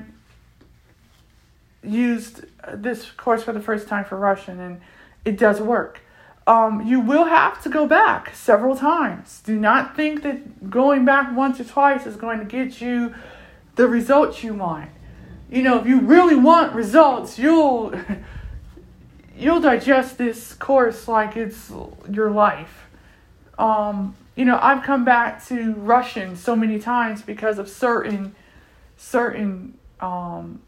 used 1.87 2.45
this 2.73 3.11
course 3.11 3.43
for 3.43 3.53
the 3.53 3.61
first 3.61 3.87
time 3.87 4.05
for 4.05 4.17
Russian, 4.17 4.59
and 4.59 4.81
it 5.23 5.37
does 5.37 5.61
work 5.61 6.01
um, 6.47 6.85
you 6.85 6.99
will 6.99 7.25
have 7.25 7.61
to 7.63 7.69
go 7.69 7.87
back 7.87 8.35
several 8.35 8.75
times. 8.75 9.41
Do 9.43 9.57
not 9.57 9.95
think 9.95 10.21
that 10.23 10.69
going 10.69 11.03
back 11.03 11.35
once 11.35 11.59
or 11.59 11.63
twice 11.63 12.05
is 12.05 12.15
going 12.15 12.39
to 12.39 12.45
get 12.45 12.81
you 12.81 13.15
the 13.75 13.87
results 13.87 14.43
you 14.43 14.53
want. 14.53 14.91
You 15.49 15.63
know, 15.63 15.79
if 15.79 15.87
you 15.87 16.01
really 16.01 16.35
want 16.35 16.73
results, 16.73 17.39
you'll 17.39 17.93
you'll 19.37 19.59
digest 19.59 20.17
this 20.17 20.53
course 20.53 21.07
like 21.07 21.35
it's 21.35 21.71
your 22.11 22.29
life. 22.29 22.87
Um, 23.57 24.15
you 24.35 24.45
know, 24.45 24.59
I've 24.61 24.83
come 24.83 25.03
back 25.03 25.45
to 25.47 25.73
Russian 25.73 26.35
so 26.35 26.55
many 26.55 26.77
times 26.77 27.21
because 27.21 27.57
of 27.57 27.69
certain 27.69 28.35
certain 28.97 29.77
um, 29.99 30.61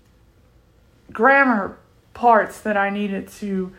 grammar 1.12 1.78
parts 2.14 2.62
that 2.62 2.78
I 2.78 2.90
needed 2.90 3.28
to 3.40 3.74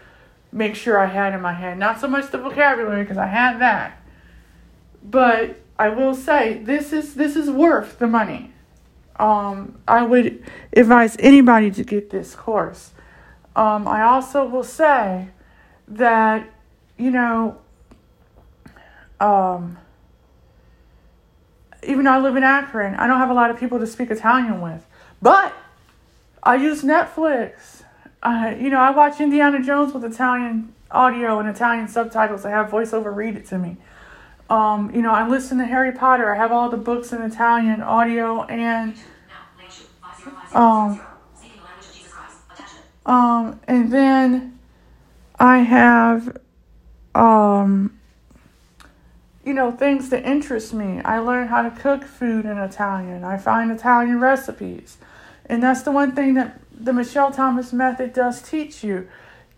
make 0.52 0.74
sure 0.74 0.98
I 0.98 1.06
had 1.06 1.34
in 1.34 1.40
my 1.40 1.52
head. 1.52 1.78
Not 1.78 2.00
so 2.00 2.08
much 2.08 2.30
the 2.30 2.38
vocabulary 2.38 3.02
because 3.02 3.18
I 3.18 3.26
had 3.26 3.60
that. 3.60 4.00
But 5.02 5.60
I 5.78 5.88
will 5.88 6.14
say 6.14 6.58
this 6.58 6.92
is 6.92 7.14
this 7.14 7.36
is 7.36 7.50
worth 7.50 7.98
the 7.98 8.06
money. 8.06 8.52
Um, 9.16 9.78
I 9.86 10.02
would 10.02 10.44
advise 10.76 11.16
anybody 11.18 11.70
to 11.72 11.84
get 11.84 12.10
this 12.10 12.34
course. 12.34 12.92
Um, 13.56 13.88
I 13.88 14.02
also 14.02 14.44
will 14.44 14.64
say 14.64 15.28
that 15.88 16.48
you 16.96 17.10
know 17.10 17.58
um, 19.20 19.78
even 21.82 22.04
though 22.04 22.12
I 22.12 22.18
live 22.18 22.36
in 22.36 22.42
Akron, 22.42 22.94
I 22.94 23.06
don't 23.06 23.18
have 23.18 23.30
a 23.30 23.34
lot 23.34 23.50
of 23.50 23.58
people 23.58 23.78
to 23.78 23.86
speak 23.86 24.10
Italian 24.10 24.60
with. 24.60 24.86
But 25.20 25.52
I 26.42 26.56
use 26.56 26.82
Netflix 26.82 27.82
uh, 28.22 28.54
you 28.58 28.70
know, 28.70 28.80
I 28.80 28.90
watch 28.90 29.20
Indiana 29.20 29.62
Jones 29.62 29.92
with 29.92 30.04
Italian 30.04 30.74
audio 30.90 31.38
and 31.38 31.48
Italian 31.48 31.88
subtitles. 31.88 32.44
I 32.44 32.50
have 32.50 32.68
voiceover 32.68 33.14
read 33.14 33.36
it 33.36 33.46
to 33.46 33.58
me. 33.58 33.76
Um, 34.50 34.92
you 34.94 35.02
know, 35.02 35.12
I 35.12 35.28
listen 35.28 35.58
to 35.58 35.64
Harry 35.66 35.92
Potter. 35.92 36.34
I 36.34 36.36
have 36.36 36.50
all 36.50 36.68
the 36.68 36.76
books 36.76 37.12
in 37.12 37.22
Italian 37.22 37.82
audio 37.82 38.42
and 38.44 38.94
um, 40.52 41.00
um, 43.06 43.60
and 43.68 43.92
then 43.92 44.58
I 45.38 45.58
have 45.58 46.38
um, 47.14 47.98
you 49.44 49.54
know, 49.54 49.70
things 49.70 50.08
that 50.10 50.26
interest 50.26 50.72
me. 50.72 51.00
I 51.04 51.18
learn 51.18 51.48
how 51.48 51.62
to 51.62 51.70
cook 51.70 52.04
food 52.04 52.46
in 52.46 52.58
Italian. 52.58 53.24
I 53.24 53.36
find 53.36 53.70
Italian 53.70 54.18
recipes. 54.18 54.98
And 55.48 55.62
that's 55.62 55.82
the 55.82 55.92
one 55.92 56.12
thing 56.12 56.34
that 56.34 56.60
the 56.72 56.92
Michel 56.92 57.30
Thomas 57.30 57.72
method 57.72 58.12
does 58.12 58.42
teach 58.42 58.84
you 58.84 59.08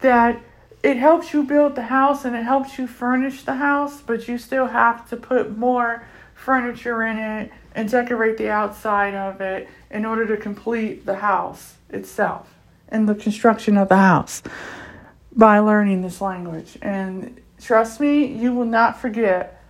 that 0.00 0.40
it 0.82 0.96
helps 0.96 1.32
you 1.34 1.42
build 1.42 1.74
the 1.74 1.82
house 1.82 2.24
and 2.24 2.34
it 2.34 2.44
helps 2.44 2.78
you 2.78 2.86
furnish 2.86 3.42
the 3.42 3.56
house, 3.56 4.00
but 4.00 4.28
you 4.28 4.38
still 4.38 4.66
have 4.66 5.08
to 5.10 5.16
put 5.16 5.56
more 5.58 6.06
furniture 6.34 7.02
in 7.02 7.18
it 7.18 7.52
and 7.74 7.90
decorate 7.90 8.38
the 8.38 8.48
outside 8.48 9.14
of 9.14 9.40
it 9.40 9.68
in 9.90 10.06
order 10.06 10.26
to 10.26 10.36
complete 10.36 11.04
the 11.04 11.16
house 11.16 11.74
itself 11.90 12.54
and 12.88 13.08
the 13.08 13.14
construction 13.14 13.76
of 13.76 13.88
the 13.88 13.96
house 13.96 14.42
by 15.32 15.58
learning 15.58 16.02
this 16.02 16.20
language. 16.20 16.78
And 16.80 17.40
trust 17.60 18.00
me, 18.00 18.24
you 18.24 18.54
will 18.54 18.64
not 18.64 18.98
forget 18.98 19.62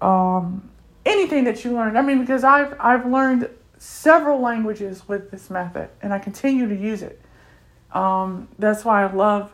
um, 0.00 0.68
anything 1.06 1.44
that 1.44 1.64
you 1.64 1.72
learned. 1.72 1.96
I 1.96 2.02
mean, 2.02 2.20
because 2.20 2.44
I've 2.44 2.76
I've 2.78 3.06
learned 3.06 3.48
several 3.82 4.40
languages 4.40 5.08
with 5.08 5.32
this 5.32 5.50
method, 5.50 5.88
and 6.00 6.12
I 6.12 6.20
continue 6.20 6.68
to 6.68 6.74
use 6.74 7.02
it. 7.02 7.20
Um, 7.90 8.46
that's 8.56 8.84
why 8.84 9.02
I 9.02 9.12
love 9.12 9.52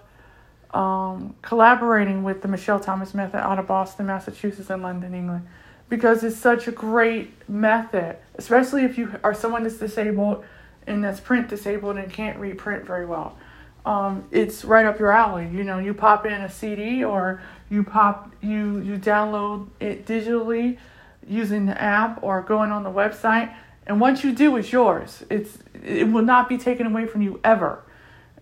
um, 0.74 1.34
collaborating 1.40 2.22
with 2.22 2.42
the 2.42 2.48
Michel 2.48 2.78
Thomas 2.78 3.14
method 3.14 3.38
out 3.38 3.58
of 3.58 3.66
Boston, 3.66 4.04
Massachusetts, 4.04 4.68
and 4.68 4.82
London, 4.82 5.14
England, 5.14 5.48
because 5.88 6.22
it's 6.22 6.36
such 6.36 6.68
a 6.68 6.72
great 6.72 7.48
method, 7.48 8.18
especially 8.34 8.84
if 8.84 8.98
you 8.98 9.18
are 9.24 9.32
someone 9.32 9.62
that's 9.62 9.78
disabled 9.78 10.44
and 10.86 11.02
that's 11.02 11.20
print 11.20 11.48
disabled 11.48 11.96
and 11.96 12.12
can't 12.12 12.38
read 12.38 12.58
print 12.58 12.84
very 12.84 13.06
well. 13.06 13.38
Um, 13.86 14.28
it's 14.30 14.62
right 14.62 14.84
up 14.84 14.98
your 14.98 15.10
alley. 15.10 15.48
You 15.50 15.64
know, 15.64 15.78
you 15.78 15.94
pop 15.94 16.26
in 16.26 16.34
a 16.34 16.50
CD 16.50 17.02
or 17.02 17.40
you 17.70 17.82
pop 17.82 18.30
you 18.42 18.80
you 18.80 18.98
download 18.98 19.68
it 19.80 20.04
digitally 20.04 20.76
using 21.26 21.64
the 21.64 21.80
app 21.80 22.22
or 22.22 22.42
going 22.42 22.70
on 22.70 22.82
the 22.82 22.90
website 22.90 23.54
and 23.88 24.02
once 24.02 24.22
you 24.22 24.34
do, 24.34 24.56
it's 24.56 24.70
yours. 24.70 25.24
It's 25.30 25.58
it 25.82 26.06
will 26.06 26.22
not 26.22 26.48
be 26.48 26.58
taken 26.58 26.86
away 26.86 27.06
from 27.06 27.22
you 27.22 27.40
ever. 27.42 27.82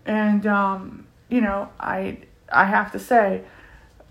And 0.05 0.45
um, 0.45 1.07
you 1.29 1.39
know, 1.39 1.69
I 1.79 2.19
I 2.51 2.65
have 2.65 2.91
to 2.91 2.99
say, 2.99 3.43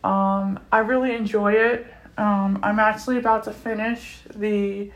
um, 0.03 0.59
I 0.73 0.79
really 0.79 1.15
enjoy 1.15 1.53
it. 1.53 1.87
Um, 2.17 2.59
I'm 2.63 2.79
actually 2.79 3.19
about 3.19 3.45
to 3.45 3.53
finish 3.53 4.21
the 4.35 4.91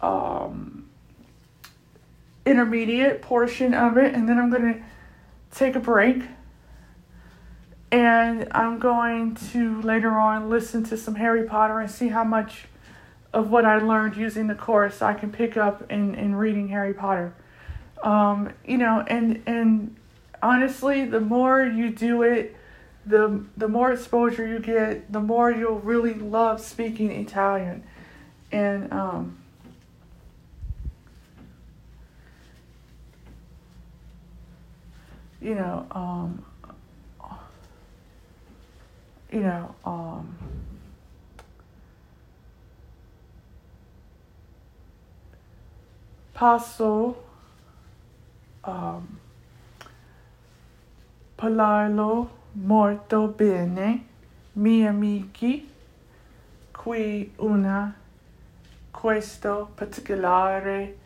um, 0.00 0.88
intermediate 2.46 3.20
portion 3.20 3.74
of 3.74 3.98
it, 3.98 4.14
and 4.14 4.26
then 4.26 4.38
I'm 4.38 4.50
gonna 4.50 4.82
take 5.50 5.76
a 5.76 5.80
break. 5.80 6.22
And 7.90 8.48
I'm 8.52 8.78
going 8.78 9.34
to 9.52 9.80
later 9.80 10.10
on 10.10 10.50
listen 10.50 10.84
to 10.84 10.96
some 10.96 11.14
Harry 11.14 11.44
Potter 11.44 11.80
and 11.80 11.90
see 11.90 12.08
how 12.08 12.22
much 12.24 12.66
of 13.32 13.50
what 13.50 13.64
I 13.64 13.78
learned 13.78 14.16
using 14.16 14.46
the 14.46 14.54
course 14.54 15.02
I 15.02 15.14
can 15.14 15.30
pick 15.30 15.56
up 15.56 15.90
in, 15.90 16.14
in 16.14 16.34
reading 16.34 16.68
Harry 16.68 16.94
Potter. 16.94 17.34
Um, 18.02 18.50
you 18.64 18.78
know, 18.78 19.04
and 19.06 19.42
and 19.46 19.96
honestly, 20.42 21.04
the 21.04 21.20
more 21.20 21.62
you 21.62 21.90
do 21.90 22.22
it, 22.22 22.56
the 23.04 23.44
the 23.56 23.68
more 23.68 23.92
exposure 23.92 24.46
you 24.46 24.60
get, 24.60 25.12
the 25.12 25.20
more 25.20 25.50
you'll 25.50 25.80
really 25.80 26.14
love 26.14 26.60
speaking 26.60 27.10
Italian. 27.10 27.82
And 28.52 28.92
um, 28.92 29.38
you 35.40 35.54
know, 35.54 35.86
um, 35.90 36.44
you 39.32 39.40
know, 39.40 39.74
um, 39.84 40.36
passo 46.38 47.24
um, 48.64 49.18
parlarlo 51.34 52.30
molto 52.52 53.26
bene, 53.26 54.06
miei 54.52 54.86
amici, 54.86 55.68
qui 56.70 57.32
una 57.38 57.92
questo 58.92 59.72
particolare 59.74 60.96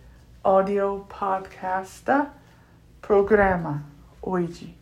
audio 0.43 1.07
podcast 1.09 2.27
programma 3.01 3.83
oggi. 4.21 4.77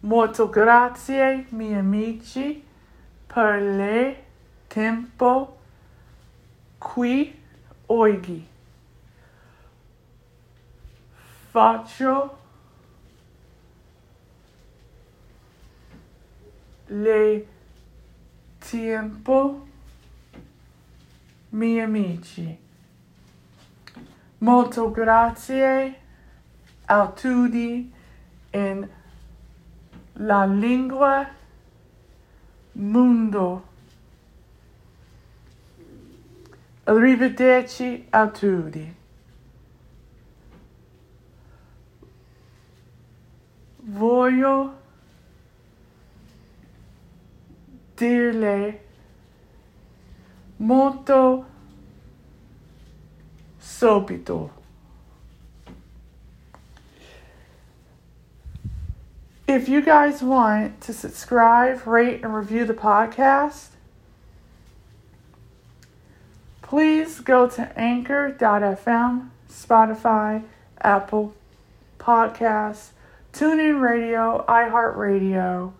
Molto 0.00 0.50
grazie, 0.50 1.46
miei 1.48 1.76
amici, 1.76 2.62
per 3.26 3.62
il 3.62 4.16
tempo 4.66 5.56
qui 6.76 7.42
oggi. 7.86 8.56
Faccio 11.50 12.38
le 16.86 17.46
tempo 18.58 19.66
miei 21.50 21.80
amici. 21.80 22.58
Molto 24.38 24.90
grazie 24.90 26.00
a 26.84 27.08
tutti 27.08 27.92
in 28.50 28.88
la 30.12 30.44
lingua 30.44 31.28
mondo. 32.72 33.66
Arrivederci 36.84 38.06
a 38.10 38.28
tutti. 38.28 38.97
Voglio 43.98 44.76
dirle 47.96 48.80
molto 50.58 51.44
subito. 53.58 54.50
If 59.48 59.68
you 59.68 59.82
guys 59.82 60.22
want 60.22 60.80
to 60.82 60.92
subscribe, 60.92 61.84
rate, 61.84 62.22
and 62.22 62.32
review 62.32 62.66
the 62.66 62.74
podcast, 62.74 63.70
please 66.62 67.18
go 67.18 67.48
to 67.48 67.76
anchor.fm, 67.76 69.30
Spotify, 69.50 70.44
Apple 70.82 71.34
Podcasts, 71.98 72.90
TuneIn 73.32 73.80
Radio, 73.80 74.44
iHeartRadio, 74.48 75.72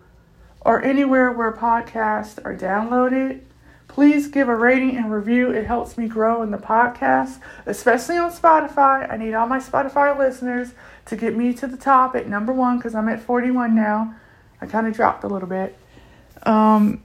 or 0.60 0.82
anywhere 0.82 1.32
where 1.32 1.52
podcasts 1.52 2.44
are 2.44 2.56
downloaded. 2.56 3.40
Please 3.88 4.28
give 4.28 4.48
a 4.48 4.54
rating 4.54 4.96
and 4.96 5.10
review. 5.10 5.50
It 5.50 5.66
helps 5.66 5.96
me 5.98 6.06
grow 6.06 6.42
in 6.42 6.50
the 6.50 6.58
podcast, 6.58 7.40
especially 7.66 8.16
on 8.16 8.30
Spotify. 8.30 9.10
I 9.10 9.16
need 9.16 9.34
all 9.34 9.46
my 9.46 9.58
Spotify 9.58 10.16
listeners 10.16 10.72
to 11.06 11.16
get 11.16 11.34
me 11.34 11.52
to 11.54 11.66
the 11.66 11.76
top 11.76 12.14
at 12.14 12.28
number 12.28 12.52
one 12.52 12.76
because 12.76 12.94
I'm 12.94 13.08
at 13.08 13.20
41 13.20 13.74
now. 13.74 14.14
I 14.60 14.66
kind 14.66 14.86
of 14.86 14.94
dropped 14.94 15.24
a 15.24 15.26
little 15.26 15.48
bit. 15.48 15.76
Um, 16.44 17.02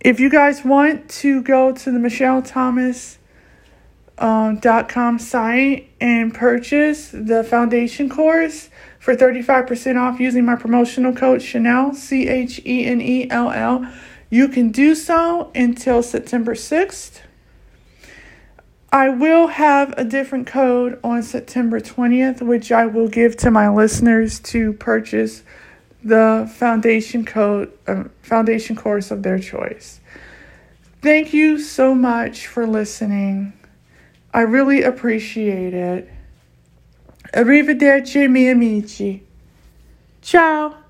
if 0.00 0.20
you 0.20 0.28
guys 0.28 0.64
want 0.64 1.08
to 1.08 1.40
go 1.42 1.72
to 1.72 1.90
the 1.90 1.98
Michel 1.98 2.42
Thomas 2.42 3.18
um, 4.18 4.58
dot 4.58 4.88
com 4.88 5.18
site 5.18 5.90
and 6.00 6.32
purchase 6.32 7.10
the 7.10 7.44
foundation 7.44 8.08
course 8.08 8.70
for 8.98 9.14
35% 9.14 10.00
off 10.00 10.18
using 10.18 10.44
my 10.44 10.56
promotional 10.56 11.12
code 11.12 11.40
Chenell, 11.40 11.94
C 11.94 12.28
H 12.28 12.60
E 12.64 12.86
N 12.86 13.00
E 13.00 13.28
L 13.30 13.50
L. 13.50 13.86
You 14.30 14.48
can 14.48 14.70
do 14.70 14.94
so 14.94 15.50
until 15.54 16.02
September 16.02 16.54
6th. 16.54 17.20
I 18.90 19.08
will 19.08 19.48
have 19.48 19.92
a 19.98 20.04
different 20.04 20.46
code 20.46 21.00
on 21.02 21.22
September 21.22 21.80
20th, 21.80 22.40
which 22.42 22.70
I 22.70 22.86
will 22.86 23.08
give 23.08 23.36
to 23.38 23.50
my 23.50 23.68
listeners 23.68 24.38
to 24.40 24.72
purchase 24.72 25.42
the 26.04 26.48
foundation 26.54 27.24
code 27.24 27.72
uh, 27.88 28.04
foundation 28.22 28.76
course 28.76 29.10
of 29.10 29.22
their 29.22 29.38
choice. 29.38 30.00
Thank 31.02 31.34
you 31.34 31.58
so 31.58 31.94
much 31.94 32.46
for 32.46 32.66
listening. 32.66 33.52
I 34.34 34.40
really 34.40 34.82
appreciate 34.82 35.74
it. 35.74 36.10
Arrivederci, 37.32 38.28
miei 38.28 38.50
amici. 38.50 39.22
Ciao. 40.20 40.83